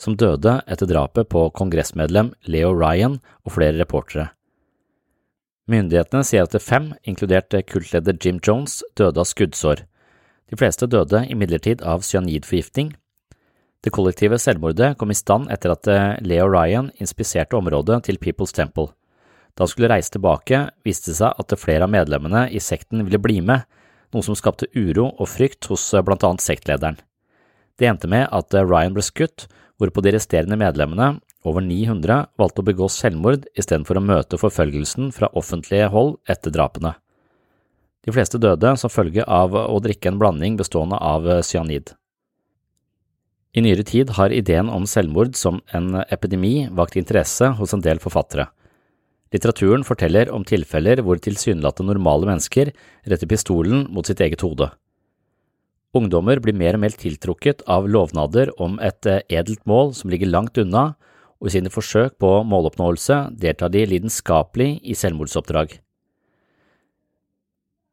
[0.00, 4.30] som døde etter drapet på kongressmedlem Leo Ryan og flere reportere.
[5.70, 9.84] Myndighetene sier at fem, inkludert kultleder Jim Jones, døde av skuddsår.
[10.50, 12.94] De fleste døde imidlertid av cyanidforgiftning.
[13.80, 15.86] Det kollektive selvmordet kom i stand etter at
[16.26, 18.90] Leo Ryan inspiserte området til People's Temple.
[19.54, 23.22] Da han skulle reise tilbake, viste det seg at flere av medlemmene i sekten ville
[23.22, 23.62] bli med,
[24.10, 26.98] noe som skapte uro og frykt hos blant annet sektlederen.
[27.78, 29.46] Det endte med at Ryan ble skutt,
[29.80, 31.14] hvorpå de resterende medlemmene,
[31.48, 36.98] over 900, valgte å begå selvmord istedenfor å møte forfølgelsen fra offentlige hold etter drapene.
[38.04, 41.94] De fleste døde som følge av å drikke en blanding bestående av cyanid.
[43.56, 47.98] I nyere tid har ideen om selvmord som en epidemi vakt interesse hos en del
[48.02, 48.46] forfattere.
[49.34, 52.70] Litteraturen forteller om tilfeller hvor tilsynelatende normale mennesker
[53.10, 54.70] retter pistolen mot sitt eget hode.
[55.96, 60.58] Ungdommer blir mer og mer tiltrukket av lovnader om et edelt mål som ligger langt
[60.60, 60.92] unna,
[61.40, 65.78] og i sine forsøk på måloppnåelse deltar de lidenskapelig i selvmordsoppdrag.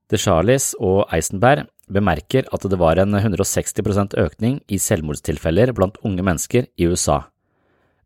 [0.08, 6.24] De Charlies og Eisenberg bemerker at det var en 160% økning i selvmordstilfeller blant unge
[6.24, 7.24] mennesker i USA.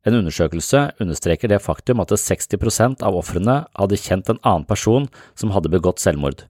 [0.06, 5.06] En undersøkelse understreker det faktum at 60% av ofrene hadde kjent en annen person
[5.38, 6.48] som hadde begått selvmord.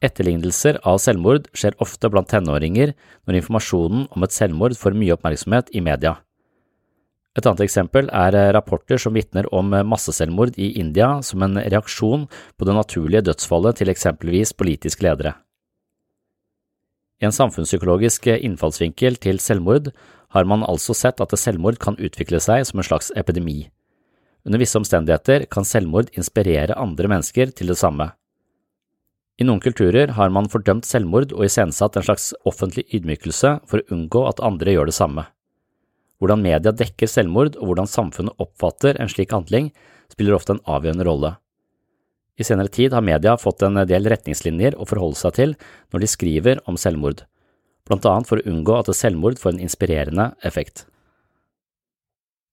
[0.00, 2.94] Etterlignelser av selvmord skjer ofte blant tenåringer
[3.28, 6.16] når informasjonen om et selvmord får mye oppmerksomhet i media.
[7.36, 12.24] Et annet eksempel er rapporter som vitner om masseselvmord i India som en reaksjon
[12.58, 15.36] på det naturlige dødsfallet til eksempelvis politiske ledere.
[17.20, 19.92] I en samfunnspsykologisk innfallsvinkel til selvmord
[20.32, 23.68] har man altså sett at selvmord kan utvikle seg som en slags epidemi.
[24.48, 28.08] Under visse omstendigheter kan selvmord inspirere andre mennesker til det samme.
[29.40, 33.94] I noen kulturer har man fordømt selvmord og iscenesatt en slags offentlig ydmykelse for å
[33.96, 35.24] unngå at andre gjør det samme.
[36.20, 39.70] Hvordan media dekker selvmord og hvordan samfunnet oppfatter en slik handling,
[40.12, 41.30] spiller ofte en avgjørende rolle.
[42.36, 45.56] I senere tid har media fått en del retningslinjer å forholde seg til
[45.92, 47.24] når de skriver om selvmord,
[47.88, 50.84] blant annet for å unngå at selvmord får en inspirerende effekt.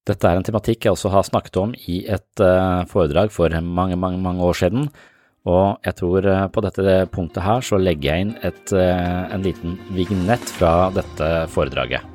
[0.08, 2.48] Dette er en tematikk jeg også har snakket om i et
[2.88, 4.88] foredrag for mange, mange, mange år siden,
[5.48, 10.54] og jeg tror på dette punktet her så legger jeg inn et, en liten vignett
[10.58, 12.14] fra dette foredraget.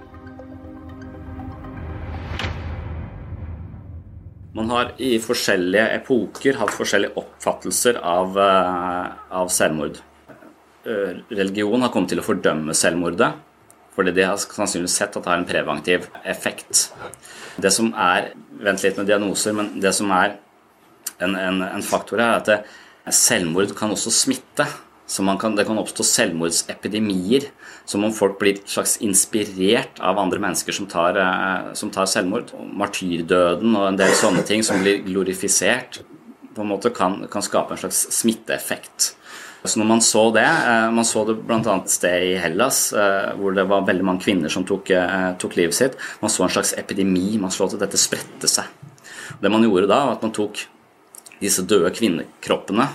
[4.53, 9.97] Man har i forskjellige epoker hatt forskjellige oppfattelser av, av selvmord.
[10.85, 13.31] Religion har kommet til å fordømme selvmordet,
[13.97, 16.91] fordi de har sannsynligvis sett at det har en preventiv effekt.
[17.57, 20.37] Det som er Vent litt med diagnoser, men det som er
[21.19, 22.61] en, en, en faktor er at det,
[23.11, 24.67] selvmord kan også smitte.
[25.13, 27.51] Så kan, det kan oppstå selvmordsepidemier,
[27.85, 31.19] som om folk blir slags inspirert av andre mennesker som tar,
[31.77, 32.55] som tar selvmord.
[32.73, 36.01] Martyrdøden og en del sånne ting som blir glorifisert,
[36.53, 39.13] på en måte kan, kan skape en slags smitteeffekt.
[39.65, 40.49] Så når Man så det
[40.91, 41.61] man så det bl.a.
[41.61, 42.89] et sted i Hellas,
[43.39, 44.91] hvor det var veldig mange kvinner som tok,
[45.39, 45.99] tok livet sitt.
[46.23, 47.39] Man så en slags epidemi.
[47.39, 48.67] Man så at dette spredte seg.
[49.43, 50.65] Det man gjorde da, var at man tok
[51.43, 52.89] disse døde kvinnekroppene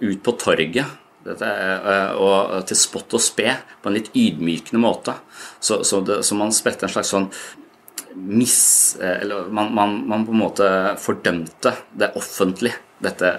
[0.00, 1.50] ut på torget dette,
[2.20, 5.14] og til spott og spe på en litt ydmykende måte.
[5.56, 7.30] Så, så, det, så man spredte en slags sånn
[8.14, 8.56] mis...
[9.00, 10.68] Eller man, man, man, på en måte
[11.00, 13.30] fordømte det offentlig, dette,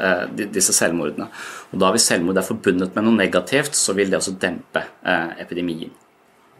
[0.54, 1.30] disse selvmordene.
[1.72, 4.84] Og da hvis selvmord er forbundet med noe negativt, så vil det også dempe
[5.42, 5.94] epidemien.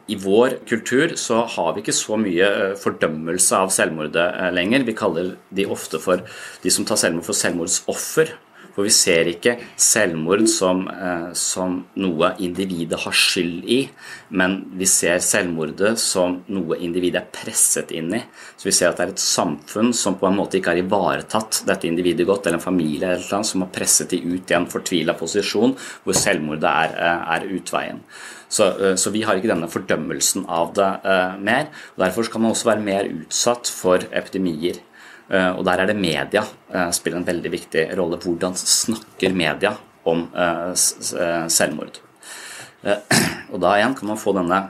[0.06, 4.86] I vår kultur så har vi ikke så mye fordømmelse av selvmordet lenger.
[4.86, 6.22] Vi kaller de ofte for
[6.62, 8.36] de som tar selvmord, for selvmordsoffer.
[8.76, 13.80] For vi ser ikke selvmord som, eh, som, noe individet har skyld i,
[14.36, 18.22] men vi ser selvmordet som noe individet er presset inn i.
[18.60, 21.64] Så vi ser at det er et samfunn som på en måte ikke har ivaretatt
[21.70, 24.68] dette individet godt, eller en familie eller noe som har presset de ut i en
[24.68, 28.04] fortvila posisjon hvor selvmordet er, eh, er utveien.
[28.50, 31.72] Så, eh, så, vi har ikke denne fordømmelsen av det uh, mer.
[32.00, 34.84] Derfor skal man også være mer utsatt for epidemier.
[35.30, 38.20] Eh, og der er det media uh, spiller en veldig viktig rolle.
[38.22, 39.74] Hvordan snakker media
[40.06, 42.02] om uh, selvmord?
[43.52, 44.68] og da igjen kan man få denne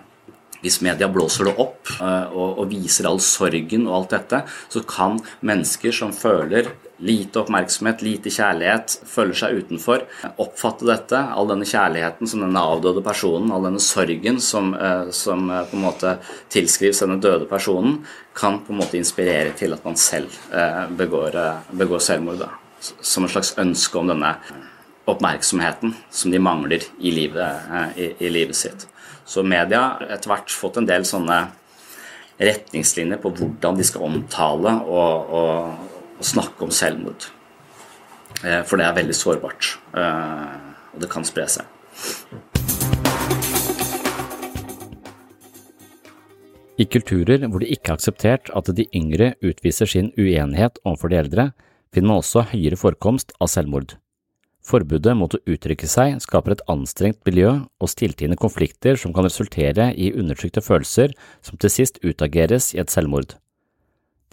[0.63, 1.89] hvis media blåser det opp
[2.33, 4.39] og viser all sorgen og alt dette,
[4.71, 6.71] så kan mennesker som føler
[7.03, 10.05] lite oppmerksomhet, lite kjærlighet, føler seg utenfor,
[10.41, 15.49] oppfatte dette, all denne kjærligheten som denne avdøde personen, all denne sorgen som, eh, som,
[15.51, 16.17] eh, på en måte
[16.49, 21.61] tilskrives denne døde personen, kan på en måte inspirere til at man selv eh, begår,
[21.71, 22.39] begår selvmord.
[22.39, 22.49] Da.
[23.01, 24.35] Som en slags ønske om denne
[25.07, 28.87] oppmerksomheten som de mangler i livet, i, i livet sitt.
[29.25, 31.51] Så media har etter hvert fått en del sånne
[32.41, 37.27] retningslinjer på hvordan de skal omtale og, og, å snakke om selvmord.
[38.43, 40.55] Eh, for det er veldig sårbart, eh,
[40.93, 41.65] og det kan spre seg.
[46.75, 51.21] I kulturer hvor det ikke er akseptert at de yngre utviser sin uenighet overfor de
[51.21, 51.45] eldre,
[51.95, 53.95] finner man også høyere forekomst av selvmord.
[54.65, 59.91] Forbudet mot å uttrykke seg skaper et anstrengt miljø og stilltiende konflikter som kan resultere
[59.93, 61.13] i undertrykte følelser
[61.45, 63.37] som til sist utageres i et selvmord.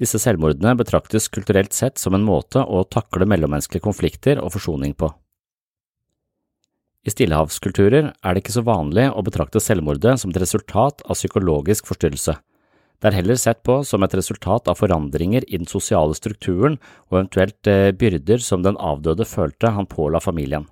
[0.01, 5.11] Disse selvmordene betraktes kulturelt sett som en måte å takle mellommenneskelige konflikter og forsoning på.
[7.03, 11.89] I stillehavskulturer er det ikke så vanlig å betrakte selvmordet som et resultat av psykologisk
[11.91, 12.37] forstyrrelse.
[13.03, 16.79] Det er heller sett på som et resultat av forandringer i den sosiale strukturen
[17.11, 20.69] og eventuelt eh, byrder som den avdøde følte han påla familien.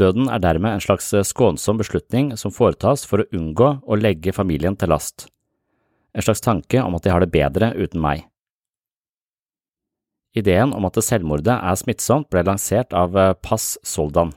[0.00, 4.32] Døden er dermed en slags eh, skånsom beslutning som foretas for å unngå å legge
[4.32, 5.28] familien til last
[6.14, 8.26] en slags tanke om at de har det bedre uten meg.
[10.36, 14.30] Ideen om at selvmordet er smittsomt ble lansert av eh, Pass Soldan.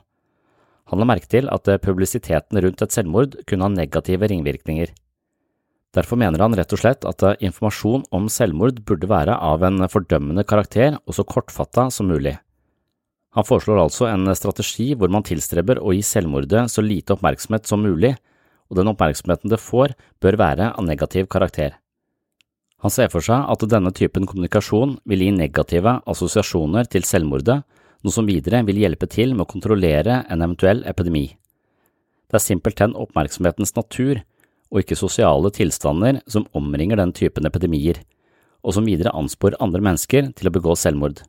[0.90, 4.90] Han la merke til at eh, publisiteten rundt et selvmord kunne ha negative ringvirkninger.
[5.94, 9.86] Derfor mener han rett og slett at eh, informasjon om selvmord burde være av en
[9.90, 12.34] fordømmende karakter og så kortfatta som mulig.
[13.34, 17.82] Han foreslår altså en strategi hvor man tilstreber å gi selvmordet så lite oppmerksomhet som
[17.82, 18.14] mulig,
[18.74, 21.78] og den oppmerksomheten det får, bør være av negativ karakter.
[22.82, 27.62] Han ser for seg at denne typen kommunikasjon vil gi negative assosiasjoner til selvmordet,
[28.04, 31.28] noe som videre vil hjelpe til med å kontrollere en eventuell epidemi.
[32.28, 34.20] Det er simpelthen oppmerksomhetens natur,
[34.74, 38.02] og ikke sosiale tilstander, som omringer den typen epidemier,
[38.64, 41.22] og som videre ansporer andre mennesker til å begå selvmord.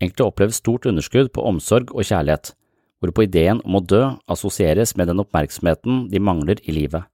[0.00, 2.52] Enkelte opplever stort underskudd på omsorg og kjærlighet,
[3.00, 7.08] hvorpå ideen om å dø assosieres med den oppmerksomheten de mangler i livet.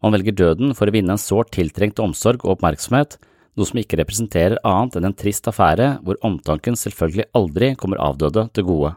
[0.00, 3.18] Man velger døden for å vinne en sårt tiltrengt omsorg og oppmerksomhet,
[3.58, 8.46] noe som ikke representerer annet enn en trist affære hvor omtanken selvfølgelig aldri kommer avdøde
[8.54, 8.94] til gode.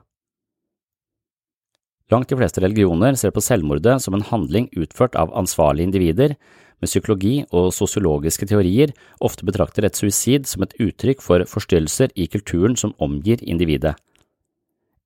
[2.13, 6.35] Langt de fleste religioner ser på selvmordet som en handling utført av ansvarlige individer,
[6.79, 8.91] men psykologi og sosiologiske teorier
[9.23, 13.95] ofte betrakter et suicid som et uttrykk for forstyrrelser i kulturen som omgir individet.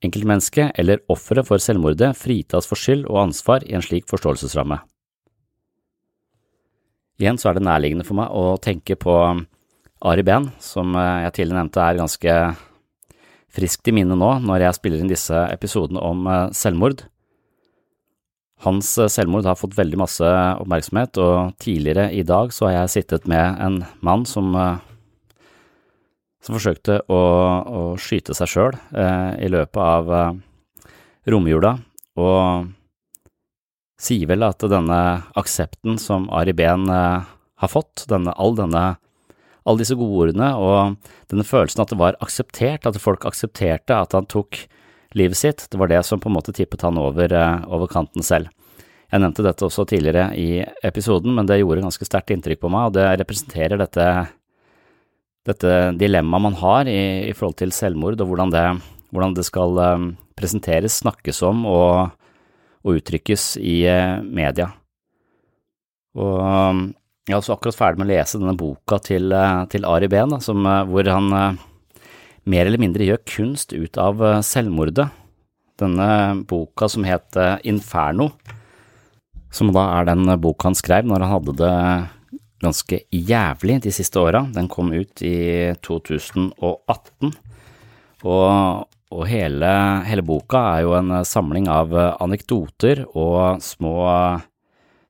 [0.05, 4.77] Enkeltmennesket eller offeret for selvmordet fritas for skyld og ansvar i en slik forståelsesramme.
[7.17, 9.13] Igjen så er det nærliggende for meg å tenke på
[10.05, 12.33] Ari Behn, som eh, jeg tidligere nevnte er ganske
[13.57, 17.01] friskt i minne nå når jeg spiller inn disse episodene om eh, selvmord.
[18.67, 20.29] Hans eh, selvmord har fått veldig masse
[20.61, 24.53] oppmerksomhet, og tidligere i dag så har jeg sittet med en mann som
[26.47, 27.19] som forsøkte å,
[27.67, 30.91] å skyte seg sjøl eh, i løpet av eh,
[31.27, 31.75] romjula,
[32.17, 32.71] og
[33.99, 35.01] sier vel at denne
[35.37, 37.27] aksepten som Ari Behn eh,
[37.57, 38.95] har fått, denne, all denne
[39.67, 44.29] alle disse godordene og denne følelsen at det var akseptert, at folk aksepterte at han
[44.31, 44.61] tok
[45.17, 48.23] livet sitt, det var det som på en måte tippet han over, eh, over kanten
[48.23, 48.53] selv.
[49.11, 52.89] Jeg nevnte dette også tidligere i episoden, men det gjorde ganske sterkt inntrykk på meg,
[52.89, 54.07] og det representerer dette
[55.47, 58.67] dette dilemmaet man har i, i, forhold til selvmord, og hvordan det
[59.15, 62.25] hvordan det skal eh, presenteres, snakkes om og,
[62.83, 64.71] og uttrykkes i eh, media.
[66.17, 66.35] Og
[67.27, 69.33] jeg er også akkurat ferdig med å lese denne boka til,
[69.69, 71.27] til Ari Behn, hvor han
[72.47, 75.05] mer eller mindre gjør kunst ut av selvmordet.
[75.77, 76.07] Denne
[76.49, 77.37] boka som het
[77.67, 78.31] Inferno,
[79.53, 81.75] som da er den boka han skrev når han hadde det
[82.63, 84.43] ganske jævlig de siste åra.
[84.53, 87.33] Den kom ut i 2018,
[88.27, 89.71] og, og hele,
[90.07, 91.93] hele, boka er jo en samling av
[92.23, 93.93] anekdoter og små,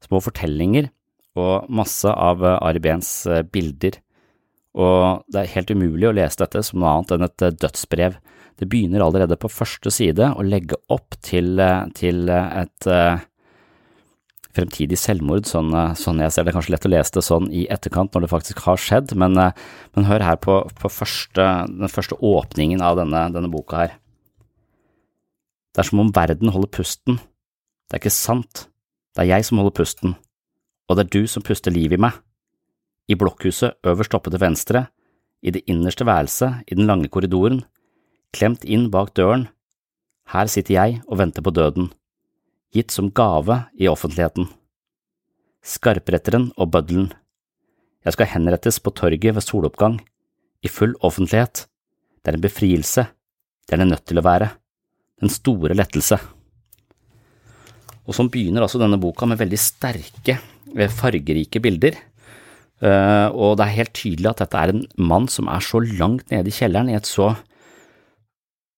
[0.03, 0.91] små fortellinger
[1.37, 3.11] og masse av Ari Behns
[3.53, 4.01] bilder.
[4.77, 8.19] Og det er helt umulig å lese dette som noe annet enn et dødsbrev.
[8.57, 11.61] Det begynner allerede på første side å legge opp til,
[11.97, 12.89] til et
[14.57, 16.53] fremtidig selvmord, sånn, eh, sånn, jeg ser det.
[16.55, 19.51] Kanskje lett å lese det sånn i etterkant når det faktisk har skjedd, men, eh,
[19.95, 23.95] men hør her på, på første, den første åpningen av denne, denne boka her.
[25.73, 27.19] Det er som om verden holder pusten.
[27.87, 28.67] Det er ikke sant.
[29.15, 30.15] Det er jeg som holder pusten,
[30.89, 32.13] og det er du som puster liv i meg.
[33.07, 34.87] I blokkhuset øverst oppe til venstre,
[35.45, 37.61] i det innerste værelset i den lange korridoren,
[38.33, 39.47] klemt inn bak døren,
[40.33, 41.91] her sitter jeg og venter på døden
[42.75, 44.47] gitt som gave i offentligheten.
[45.63, 47.09] Skarpretteren og bøddelen.
[48.05, 49.99] Jeg skal henrettes på torget ved soloppgang,
[50.63, 51.65] i full offentlighet.
[52.23, 53.07] Det er en befrielse,
[53.67, 54.49] det er det nødt til å være,
[55.21, 56.19] den store lettelse.
[58.07, 60.37] Og sånn begynner altså denne boka med veldig sterke,
[60.75, 61.97] eh, fargerike bilder.
[62.77, 66.27] Uh, og det er helt tydelig at dette er en mann som er så langt
[66.29, 67.31] nede i kjelleren, i et så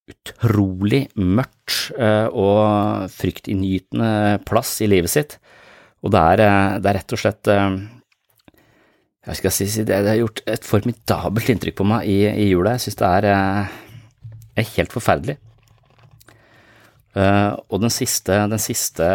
[0.09, 5.37] utrolig mørkt eh, og fryktinngytende plass i livet sitt.
[6.03, 7.67] Og det er, eh, det er rett og slett eh,
[9.29, 12.77] jeg skal si, det, har gjort et formidabelt inntrykk på meg i, i jula.
[12.77, 13.27] Jeg synes det er,
[14.57, 15.35] er, helt forferdelig.
[17.19, 19.05] Og den siste, den siste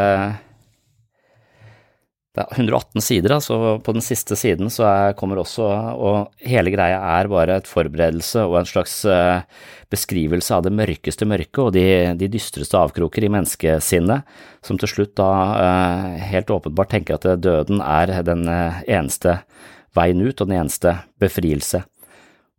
[2.34, 5.68] det er 118 sider, så på den siste siden så er, kommer også
[6.02, 9.44] Og hele greia er bare et forberedelse og en slags uh,
[9.92, 11.84] beskrivelse av det mørkeste mørket og de,
[12.18, 14.26] de dystreste avkroker i menneskesinnet,
[14.66, 19.38] som til slutt da uh, helt åpenbart tenker at døden er den uh, eneste
[19.94, 21.84] veien ut og den eneste befrielse.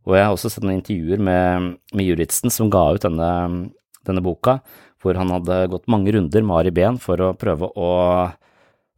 [0.07, 3.67] Og jeg har også sett noen intervjuer med, med Juritzen som ga ut denne,
[4.07, 4.61] denne boka,
[5.03, 7.91] hvor han hadde gått mange runder med Ari Behn for å prøve å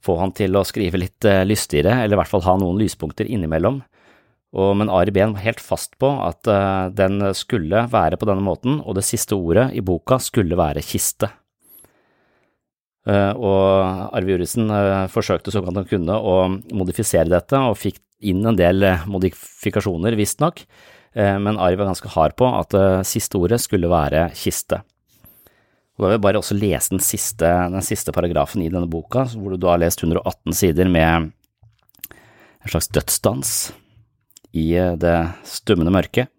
[0.07, 3.29] få han til å skrive litt uh, lystigere, eller i hvert fall ha noen lyspunkter
[3.29, 3.81] innimellom.
[4.57, 8.45] Og, men Ari Behn var helt fast på at uh, den skulle være på denne
[8.45, 11.29] måten, og det siste ordet i boka skulle være kiste.
[13.07, 14.71] Uh, og Arve Juritzen
[15.11, 16.37] forsøkte så godt han kunne å
[16.75, 20.63] modifisere dette, og fikk inn en del modifikasjoner, visstnok,
[21.13, 22.73] men Ari var ganske hard på at
[23.05, 24.81] siste ordet skulle være kiste.
[25.97, 29.23] Og Da vil jeg bare også lese den siste, den siste paragrafen i denne boka,
[29.33, 31.31] hvor du da har lest 118 sider med
[32.13, 33.53] en slags dødsdans
[34.53, 35.15] i eh, det
[35.47, 36.29] stummende mørket.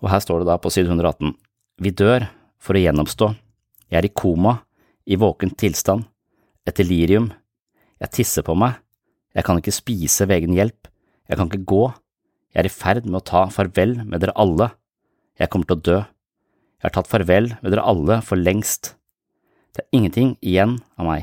[0.00, 1.34] Og her står det da på side 118,
[1.84, 2.28] Vi dør
[2.62, 3.28] for å gjenoppstå.
[3.90, 4.60] Jeg er i koma,
[5.04, 6.06] i våken tilstand,
[6.64, 7.28] et delirium.
[8.00, 8.78] Jeg tisser på meg.
[9.34, 10.88] Jeg kan ikke spise ved egen hjelp.
[11.28, 11.84] Jeg kan ikke gå.
[12.54, 14.70] Jeg er i ferd med å ta farvel med dere alle.
[15.36, 15.98] Jeg kommer til å dø.
[16.84, 18.90] Jeg har tatt farvel med dere alle for lengst.
[19.72, 21.22] Det er ingenting igjen av meg.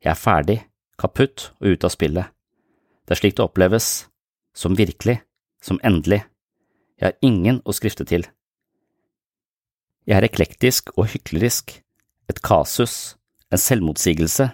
[0.00, 0.54] Jeg er ferdig,
[0.96, 2.30] kaputt og ute av spillet.
[3.04, 3.88] Det er slik det oppleves,
[4.56, 5.18] som virkelig,
[5.60, 6.22] som endelig.
[6.96, 8.24] Jeg har ingen å skrifte til.
[10.08, 11.74] Jeg er eklektisk og hyklerisk,
[12.32, 13.18] et kasus,
[13.52, 14.46] en selvmotsigelse,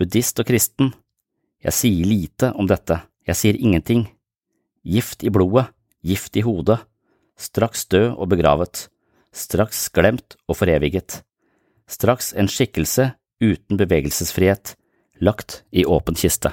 [0.00, 0.94] buddhist og kristen.
[1.60, 2.96] Jeg sier lite om dette,
[3.28, 4.06] jeg sier ingenting.
[4.88, 5.66] Gift i blodet,
[6.00, 6.78] gift i hodet,
[7.36, 8.86] straks død og begravet
[9.34, 11.20] straks glemt og foreviget,
[11.90, 14.74] straks en skikkelse uten bevegelsesfrihet,
[15.20, 16.52] lagt i åpen kiste.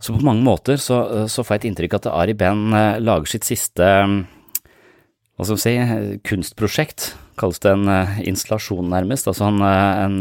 [0.00, 3.30] Så på mange måter så, så får jeg et inntrykk at Ari Behn eh, lager
[3.30, 3.86] sitt siste
[5.36, 5.72] hva skal vi si,
[6.24, 10.16] kunstprosjekt, kalles det en eh, installasjon nærmest, altså han, eh, en,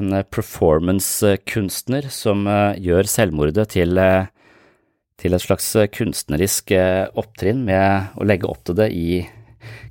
[0.00, 2.46] en performance-kunstner som
[2.82, 3.98] gjør selvmordet til
[5.20, 9.24] til et slags eh, kunstnerisk eh, opptrinn med å legge opp til det i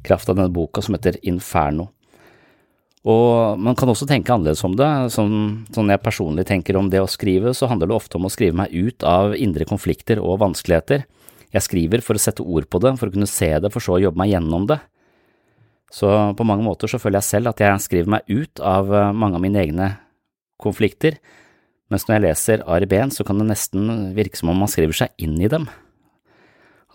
[0.05, 1.89] kraft av denne boka som heter Inferno.
[3.05, 4.87] Og man kan også tenke annerledes om det.
[5.13, 5.35] Sånn,
[5.73, 8.57] sånn jeg personlig tenker om det å skrive, så handler det ofte om å skrive
[8.57, 11.05] meg ut av indre konflikter og vanskeligheter.
[11.53, 13.99] Jeg skriver for å sette ord på det, for å kunne se det, for så
[13.99, 14.79] å jobbe meg gjennom det.
[15.93, 19.13] Så på mange måter så føler jeg selv at jeg skriver meg ut av eh,
[19.13, 19.91] mange av mine egne
[20.61, 21.19] konflikter,
[21.93, 24.97] mens når jeg leser Ari Behn, så kan det nesten virke som om man skriver
[24.97, 25.67] seg inn i dem.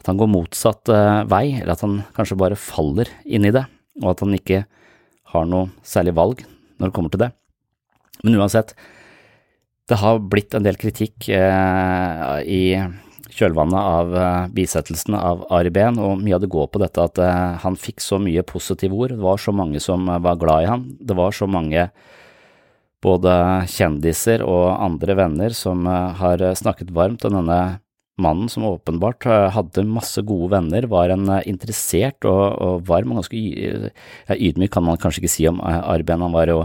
[0.01, 3.67] at han går motsatt uh, vei, eller at han kanskje bare faller inn i det,
[4.01, 4.63] og at han ikke
[5.35, 6.41] har noe særlig valg
[6.81, 7.29] når det kommer til det.
[8.25, 8.73] Men uansett,
[9.89, 12.63] det har blitt en del kritikk eh, i
[13.31, 17.21] kjølvannet av eh, bisettelsen av Ari Behn, og mye av det går på dette at
[17.63, 20.89] han fikk så mye positive ord, det var så mange som var glad i han,
[20.97, 21.91] det var så mange
[23.01, 23.33] både
[23.73, 27.61] kjendiser og andre venner som har snakket varmt om denne
[28.21, 33.15] mannen som åpenbart eh, hadde masse gode venner, var en eh, interessert og, og varm
[33.15, 36.63] og ganske ja, ydmyk kan man kanskje ikke si om eh, Arben, han var jo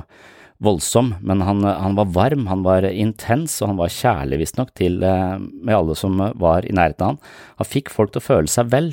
[0.66, 5.02] voldsom, men han, han, var varm, han var intens, og han var kjærlig visstnok til
[5.04, 7.20] med alle som var i nærheten av han.
[7.60, 8.88] Han fikk folk til å føle seg vel.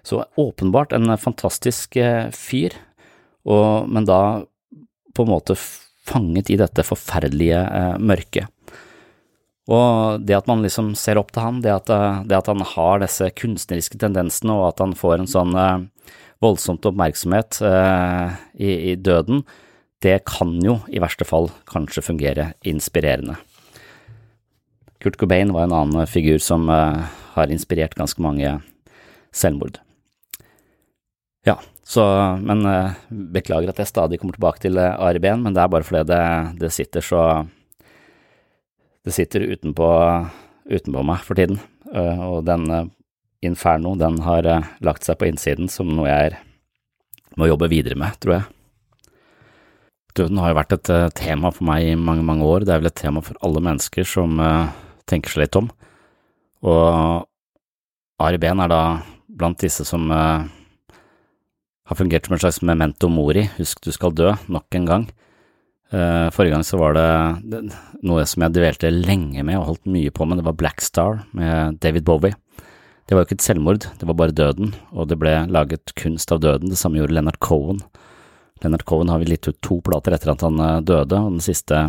[0.00, 2.00] Så åpenbart en fantastisk
[2.32, 2.78] fyr,
[3.44, 4.22] og, men da
[5.12, 5.58] på en måte
[6.06, 7.64] fanget i dette forferdelige
[7.98, 8.50] mørket.
[9.66, 12.62] Og det at man liksom ser opp til han, det at, eh, det at han
[12.62, 15.82] har disse kunstneriske tendensene, og at han får en sånn uh,
[16.44, 19.40] voldsomt oppmerksomhet i, i, døden,
[20.04, 23.38] det kan jo i verste fall kanskje fungere inspirerende.
[25.00, 28.52] Kurt Cobain var en annen figur som har inspirert ganske mange
[29.32, 29.80] selvmord.
[31.48, 31.56] Ja,
[31.86, 32.02] så,
[32.42, 32.66] men
[33.30, 36.22] beklager at jeg stadig kommer tilbake til ARB-en, men det er bare fordi det,
[36.58, 37.20] det sitter så
[39.06, 39.88] det sitter utenpå,
[40.66, 41.60] utenpå meg for tiden,
[41.94, 42.66] eh, og den
[43.46, 46.34] Inferno, den har eh, lagt seg på innsiden som noe jeg
[47.38, 48.48] må jobbe videre med, tror jeg.
[50.16, 52.82] Døden har jo vært et eh, tema for meg i mange, mange år, det er
[52.82, 54.42] vel et tema for alle mennesker som
[55.06, 55.70] tenker seg litt om,
[56.66, 57.28] og
[58.26, 58.82] Ari Behn er da
[59.28, 60.10] blant disse som
[61.86, 65.06] har fungert som en slags memento mori, husk du skal dø, nok en gang.
[65.94, 67.60] Uh, forrige gang så var det,
[68.02, 71.20] noe som jeg dvelte lenge med og holdt mye på med, det var Black Star
[71.36, 72.34] med David Bowie.
[73.06, 76.34] Det var jo ikke et selvmord, det var bare døden, og det ble laget kunst
[76.34, 77.78] av døden, det samme gjorde Leonard Cohen.
[78.64, 81.44] Leonard Cohen har vi gitt ut to plater etter at han uh, døde, og den
[81.44, 81.84] siste,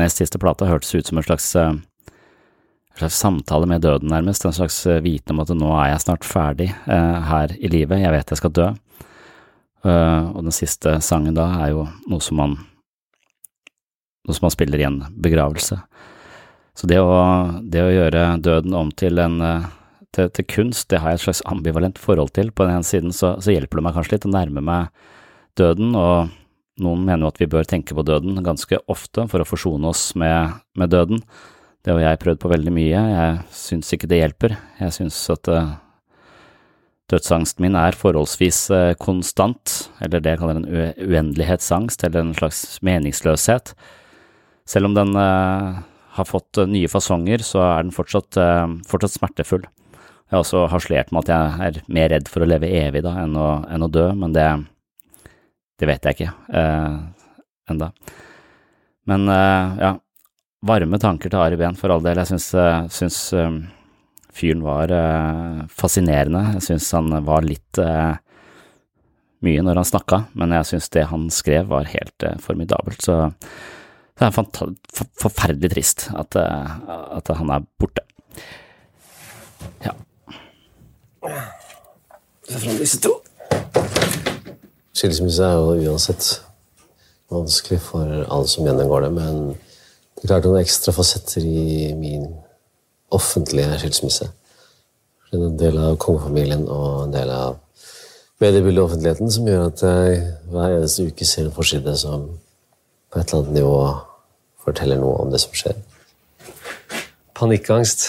[0.00, 4.42] nest siste plata hørtes ut som en slags, uh, en slags samtale med døden, nærmest,
[4.42, 8.34] en slags viten om at nå er jeg snart ferdig her i livet, jeg vet
[8.34, 8.68] jeg skal dø.
[9.86, 12.56] Og den siste sangen da er jo noe som man
[14.28, 15.78] noe som man spiller i en begravelse.
[16.78, 17.10] Så det å,
[17.64, 19.68] det å gjøre døden om til en eh,
[20.14, 22.52] til, til, kunst, det har jeg et slags ambivalent forhold til.
[22.54, 24.88] På den ene siden så, så, hjelper det meg kanskje litt å nærme meg
[25.58, 26.30] døden, og
[26.80, 30.12] noen mener jo at vi bør tenke på døden ganske ofte for å forsone oss
[30.18, 31.20] med, med døden.
[31.84, 34.56] Det har jeg prøvd på veldig mye, jeg syns ikke det hjelper.
[34.80, 35.76] Jeg syns at uh,
[37.08, 40.68] dødsangsten min er forholdsvis uh, konstant, eller det jeg kaller en
[41.08, 43.72] uendelighetsangst, eller en slags meningsløshet.
[44.68, 45.80] Selv om den uh,
[46.18, 48.36] har fått uh, nye fasonger, så er den fortsatt,
[48.88, 49.64] fortsatt, smertefull.
[50.28, 53.14] Jeg har også harselert med at jeg er mer redd for å leve evig da
[53.22, 54.44] enn å, enn å dø, men det,
[55.80, 56.98] det, vet jeg ikke eh,
[57.72, 57.88] enda.
[59.08, 59.24] Men
[59.80, 59.94] ja,
[60.68, 62.20] varme tanker til Ari Behn for all del.
[62.20, 62.50] Jeg syns,
[62.92, 63.22] syns
[64.38, 64.92] fyren var
[65.74, 66.44] fascinerende.
[66.56, 67.80] Jeg syns han var litt
[69.44, 73.02] mye når han snakka, men jeg syns det han skrev var helt formidabelt.
[73.02, 73.18] Så
[74.18, 74.34] det er
[75.22, 76.72] forferdelig trist at, eh,
[77.16, 78.02] at, han er borte.
[79.84, 79.94] Ja.
[82.48, 83.14] Se fram disse to.
[84.98, 86.40] Skilsmisse er jo uansett
[87.30, 89.40] vanskelig for alle som gjennomgår det, men
[90.18, 92.26] det er klart noen ekstra fasetter i min
[93.14, 94.28] offentlige skilsmisse.
[95.32, 97.58] En del av kongefamilien og en del av
[98.40, 100.20] mediebildet og offentligheten som gjør at jeg
[100.52, 102.28] hver eneste uke ser en forside som
[103.08, 103.76] på et eller annet nivå
[104.64, 105.76] forteller noe om det som skjer.
[107.38, 108.08] Panikkangst.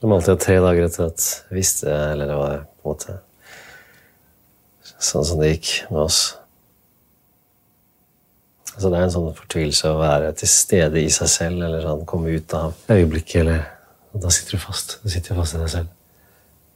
[0.00, 3.20] Som alltid tre dager etter at jeg visste, eller det var på en måte
[5.04, 6.20] sånn som det gikk med oss.
[8.74, 12.02] Altså det er en sånn fortvilelse å være til stede i seg selv, eller sånn,
[12.10, 13.70] komme ut av øyeblikket, eller
[14.14, 14.92] Da sitter du fast.
[15.02, 15.88] Du sitter fast i deg selv.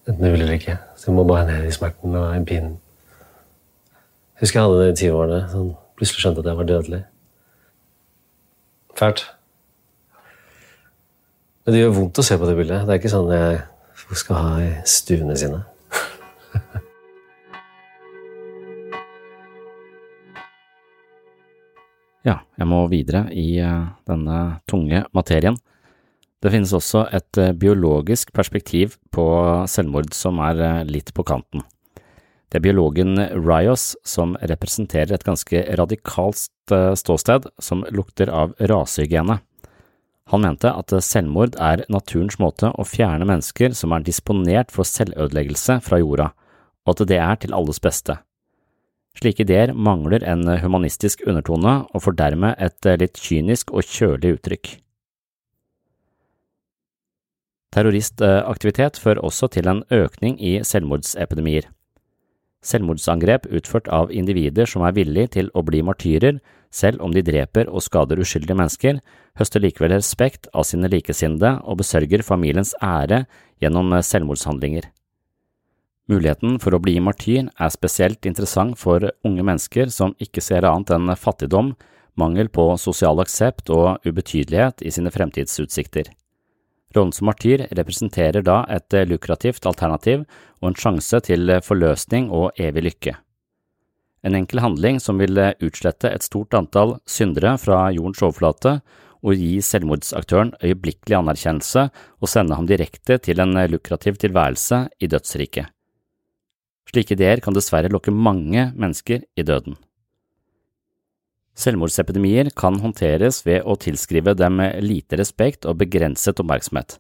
[0.09, 0.75] Enten du vil eller ikke.
[0.99, 2.73] Så du må bare ned i smerten og i pinen.
[4.35, 5.39] Jeg husker jeg hadde det i tiårene.
[5.53, 7.01] Sånn, plutselig skjønte at jeg var dødelig.
[8.99, 9.23] Fælt.
[11.63, 12.87] Men det gjør vondt å se på det bildet.
[12.89, 13.63] Det er ikke sånn jeg
[14.19, 14.69] skal ha i
[14.99, 15.63] stuene sine.
[22.29, 25.57] Ja, jeg må videre i eh, denne tunge materien.
[26.39, 29.27] Det finnes også et eh, biologisk perspektiv på
[29.71, 31.65] selvmord som er eh, litt på kanten.
[32.49, 39.37] Det er biologen Ryos som representerer et ganske radikalt ståsted som lukter av rasehygiene.
[40.33, 45.77] Han mente at selvmord er naturens måte å fjerne mennesker som er disponert for selvødeleggelse
[45.85, 46.31] fra jorda,
[46.89, 48.17] og at det er til alles beste.
[49.19, 54.77] Slike ideer mangler en humanistisk undertone og får dermed et litt kynisk og kjølig uttrykk.
[57.75, 61.67] Terroristaktivitet fører også til en økning i selvmordsepidemier.
[62.65, 66.41] Selvmordsangrep utført av individer som er villige til å bli martyrer,
[66.75, 68.99] selv om de dreper og skader uskyldige mennesker,
[69.39, 73.25] høster likevel respekt av sine likesinnede og besørger familiens ære
[73.63, 74.89] gjennom selvmordshandlinger.
[76.09, 80.95] Muligheten for å bli martyr er spesielt interessant for unge mennesker som ikke ser annet
[80.97, 81.75] enn fattigdom,
[82.17, 86.09] mangel på sosial aksept og ubetydelighet i sine fremtidsutsikter.
[86.97, 90.25] Rollen som martyr representerer da et lukrativt alternativ
[90.63, 93.19] og en sjanse til forløsning og evig lykke.
[94.25, 98.79] En enkel handling som vil utslette et stort antall syndere fra jordens overflate
[99.21, 105.69] og gi selvmordsaktøren øyeblikkelig anerkjennelse og sende ham direkte til en lukrativ tilværelse i dødsriket.
[106.89, 109.77] Slike ideer kan dessverre lokke mange mennesker i døden.
[111.59, 116.97] Selvmordsepidemier kan håndteres ved å tilskrive dem lite respekt og begrenset oppmerksomhet.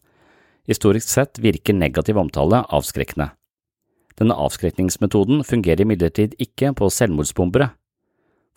[0.68, 3.30] Historisk sett virker negativ omtale avskrekkende.
[4.18, 7.70] Denne avskrekningsmetoden fungerer imidlertid ikke på selvmordsbombere.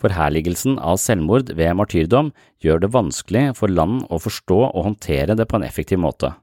[0.01, 2.31] Forherligelsen av selvmord ved martyrdom
[2.65, 6.33] gjør det vanskelig for land å forstå og håndtere det på en effektiv måte.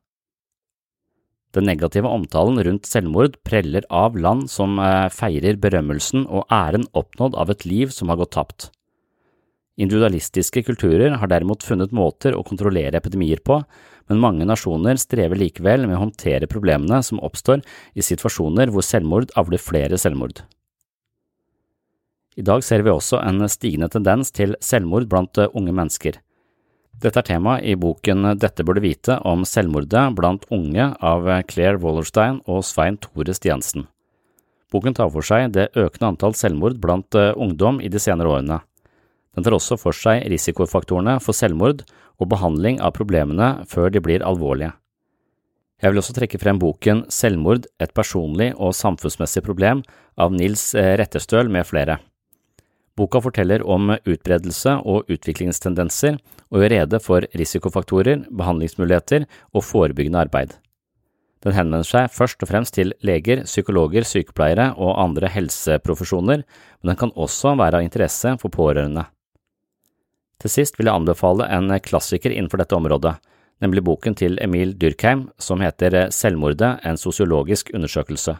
[1.56, 7.38] Den negative omtalen rundt selvmord preller av land som eh, feirer berømmelsen og æren oppnådd
[7.40, 8.68] av et liv som har gått tapt.
[9.78, 13.62] Individualistiske kulturer har derimot funnet måter å kontrollere epidemier på,
[14.10, 17.62] men mange nasjoner strever likevel med å håndtere problemene som oppstår
[17.94, 20.42] i situasjoner hvor selvmord avler flere selvmord.
[22.38, 26.18] I dag ser vi også en stigende tendens til selvmord blant unge mennesker.
[26.98, 32.40] Dette er tema i boken Dette burde vite om selvmordet blant unge av Claire Wallerstein
[32.50, 33.84] og Svein Tore Stiansen.
[34.74, 38.58] Boken tar for seg det økende antall selvmord blant ungdom i de senere årene.
[39.30, 41.86] Den tar også for seg risikofaktorene for selvmord
[42.18, 44.74] og behandling av problemene før de blir alvorlige.
[45.78, 49.84] Jeg vil også trekke frem boken Selvmord– et personlig og samfunnsmessig problem
[50.18, 52.00] av Nils Rettestøl med flere.
[52.98, 56.18] Boka forteller om utbredelse og utviklingstendenser
[56.50, 60.56] og gjør rede for risikofaktorer, behandlingsmuligheter og forebyggende arbeid.
[61.46, 66.98] Den henvender seg først og fremst til leger, psykologer, sykepleiere og andre helseprofesjoner, men den
[66.98, 69.06] kan også være av interesse for pårørende.
[70.42, 73.14] Til sist vil jeg anbefale en klassiker innenfor dette området,
[73.62, 78.36] nemlig boken til Emil Dyrkheim som heter Selvmordet– en sosiologisk undersøkelse.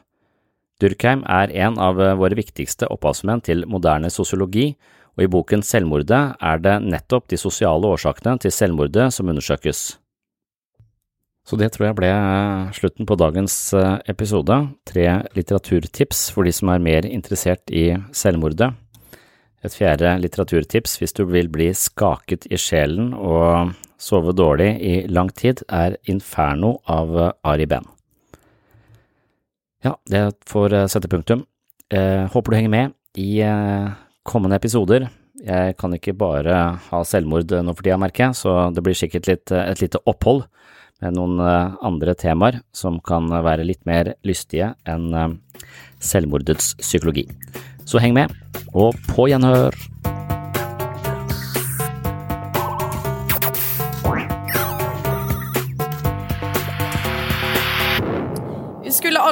[0.79, 4.71] Durkheim er en av våre viktigste opphavsmenn til moderne sosiologi,
[5.19, 9.99] og i boken Selvmordet er det nettopp de sosiale årsakene til selvmordet som undersøkes.
[11.49, 12.13] Så det tror jeg ble
[12.77, 14.59] slutten på dagens eh, episode.
[14.87, 18.71] Tre litteraturtips for de som er mer interessert i selvmordet.
[19.65, 25.33] Et fjerde litteraturtips hvis du vil bli skaket i sjelen og sove dårlig i lang
[25.35, 27.98] tid, er Inferno av Ari Behn.
[29.85, 31.45] Ja, det får eh, sette punktum.
[31.91, 33.91] Eh, håper du henger med i eh,
[34.27, 35.09] kommende episoder.
[35.39, 36.57] Jeg kan ikke bare
[36.89, 40.49] ha selvmord nå for tida, merker jeg, så det blir sikkert litt, et lite opphold
[40.99, 41.39] med noen
[41.87, 45.39] andre temaer som kan være litt mer lystige enn
[46.03, 47.29] selvmordets psykologi.
[47.87, 48.35] Så heng med,
[48.75, 49.79] og på gjenhør!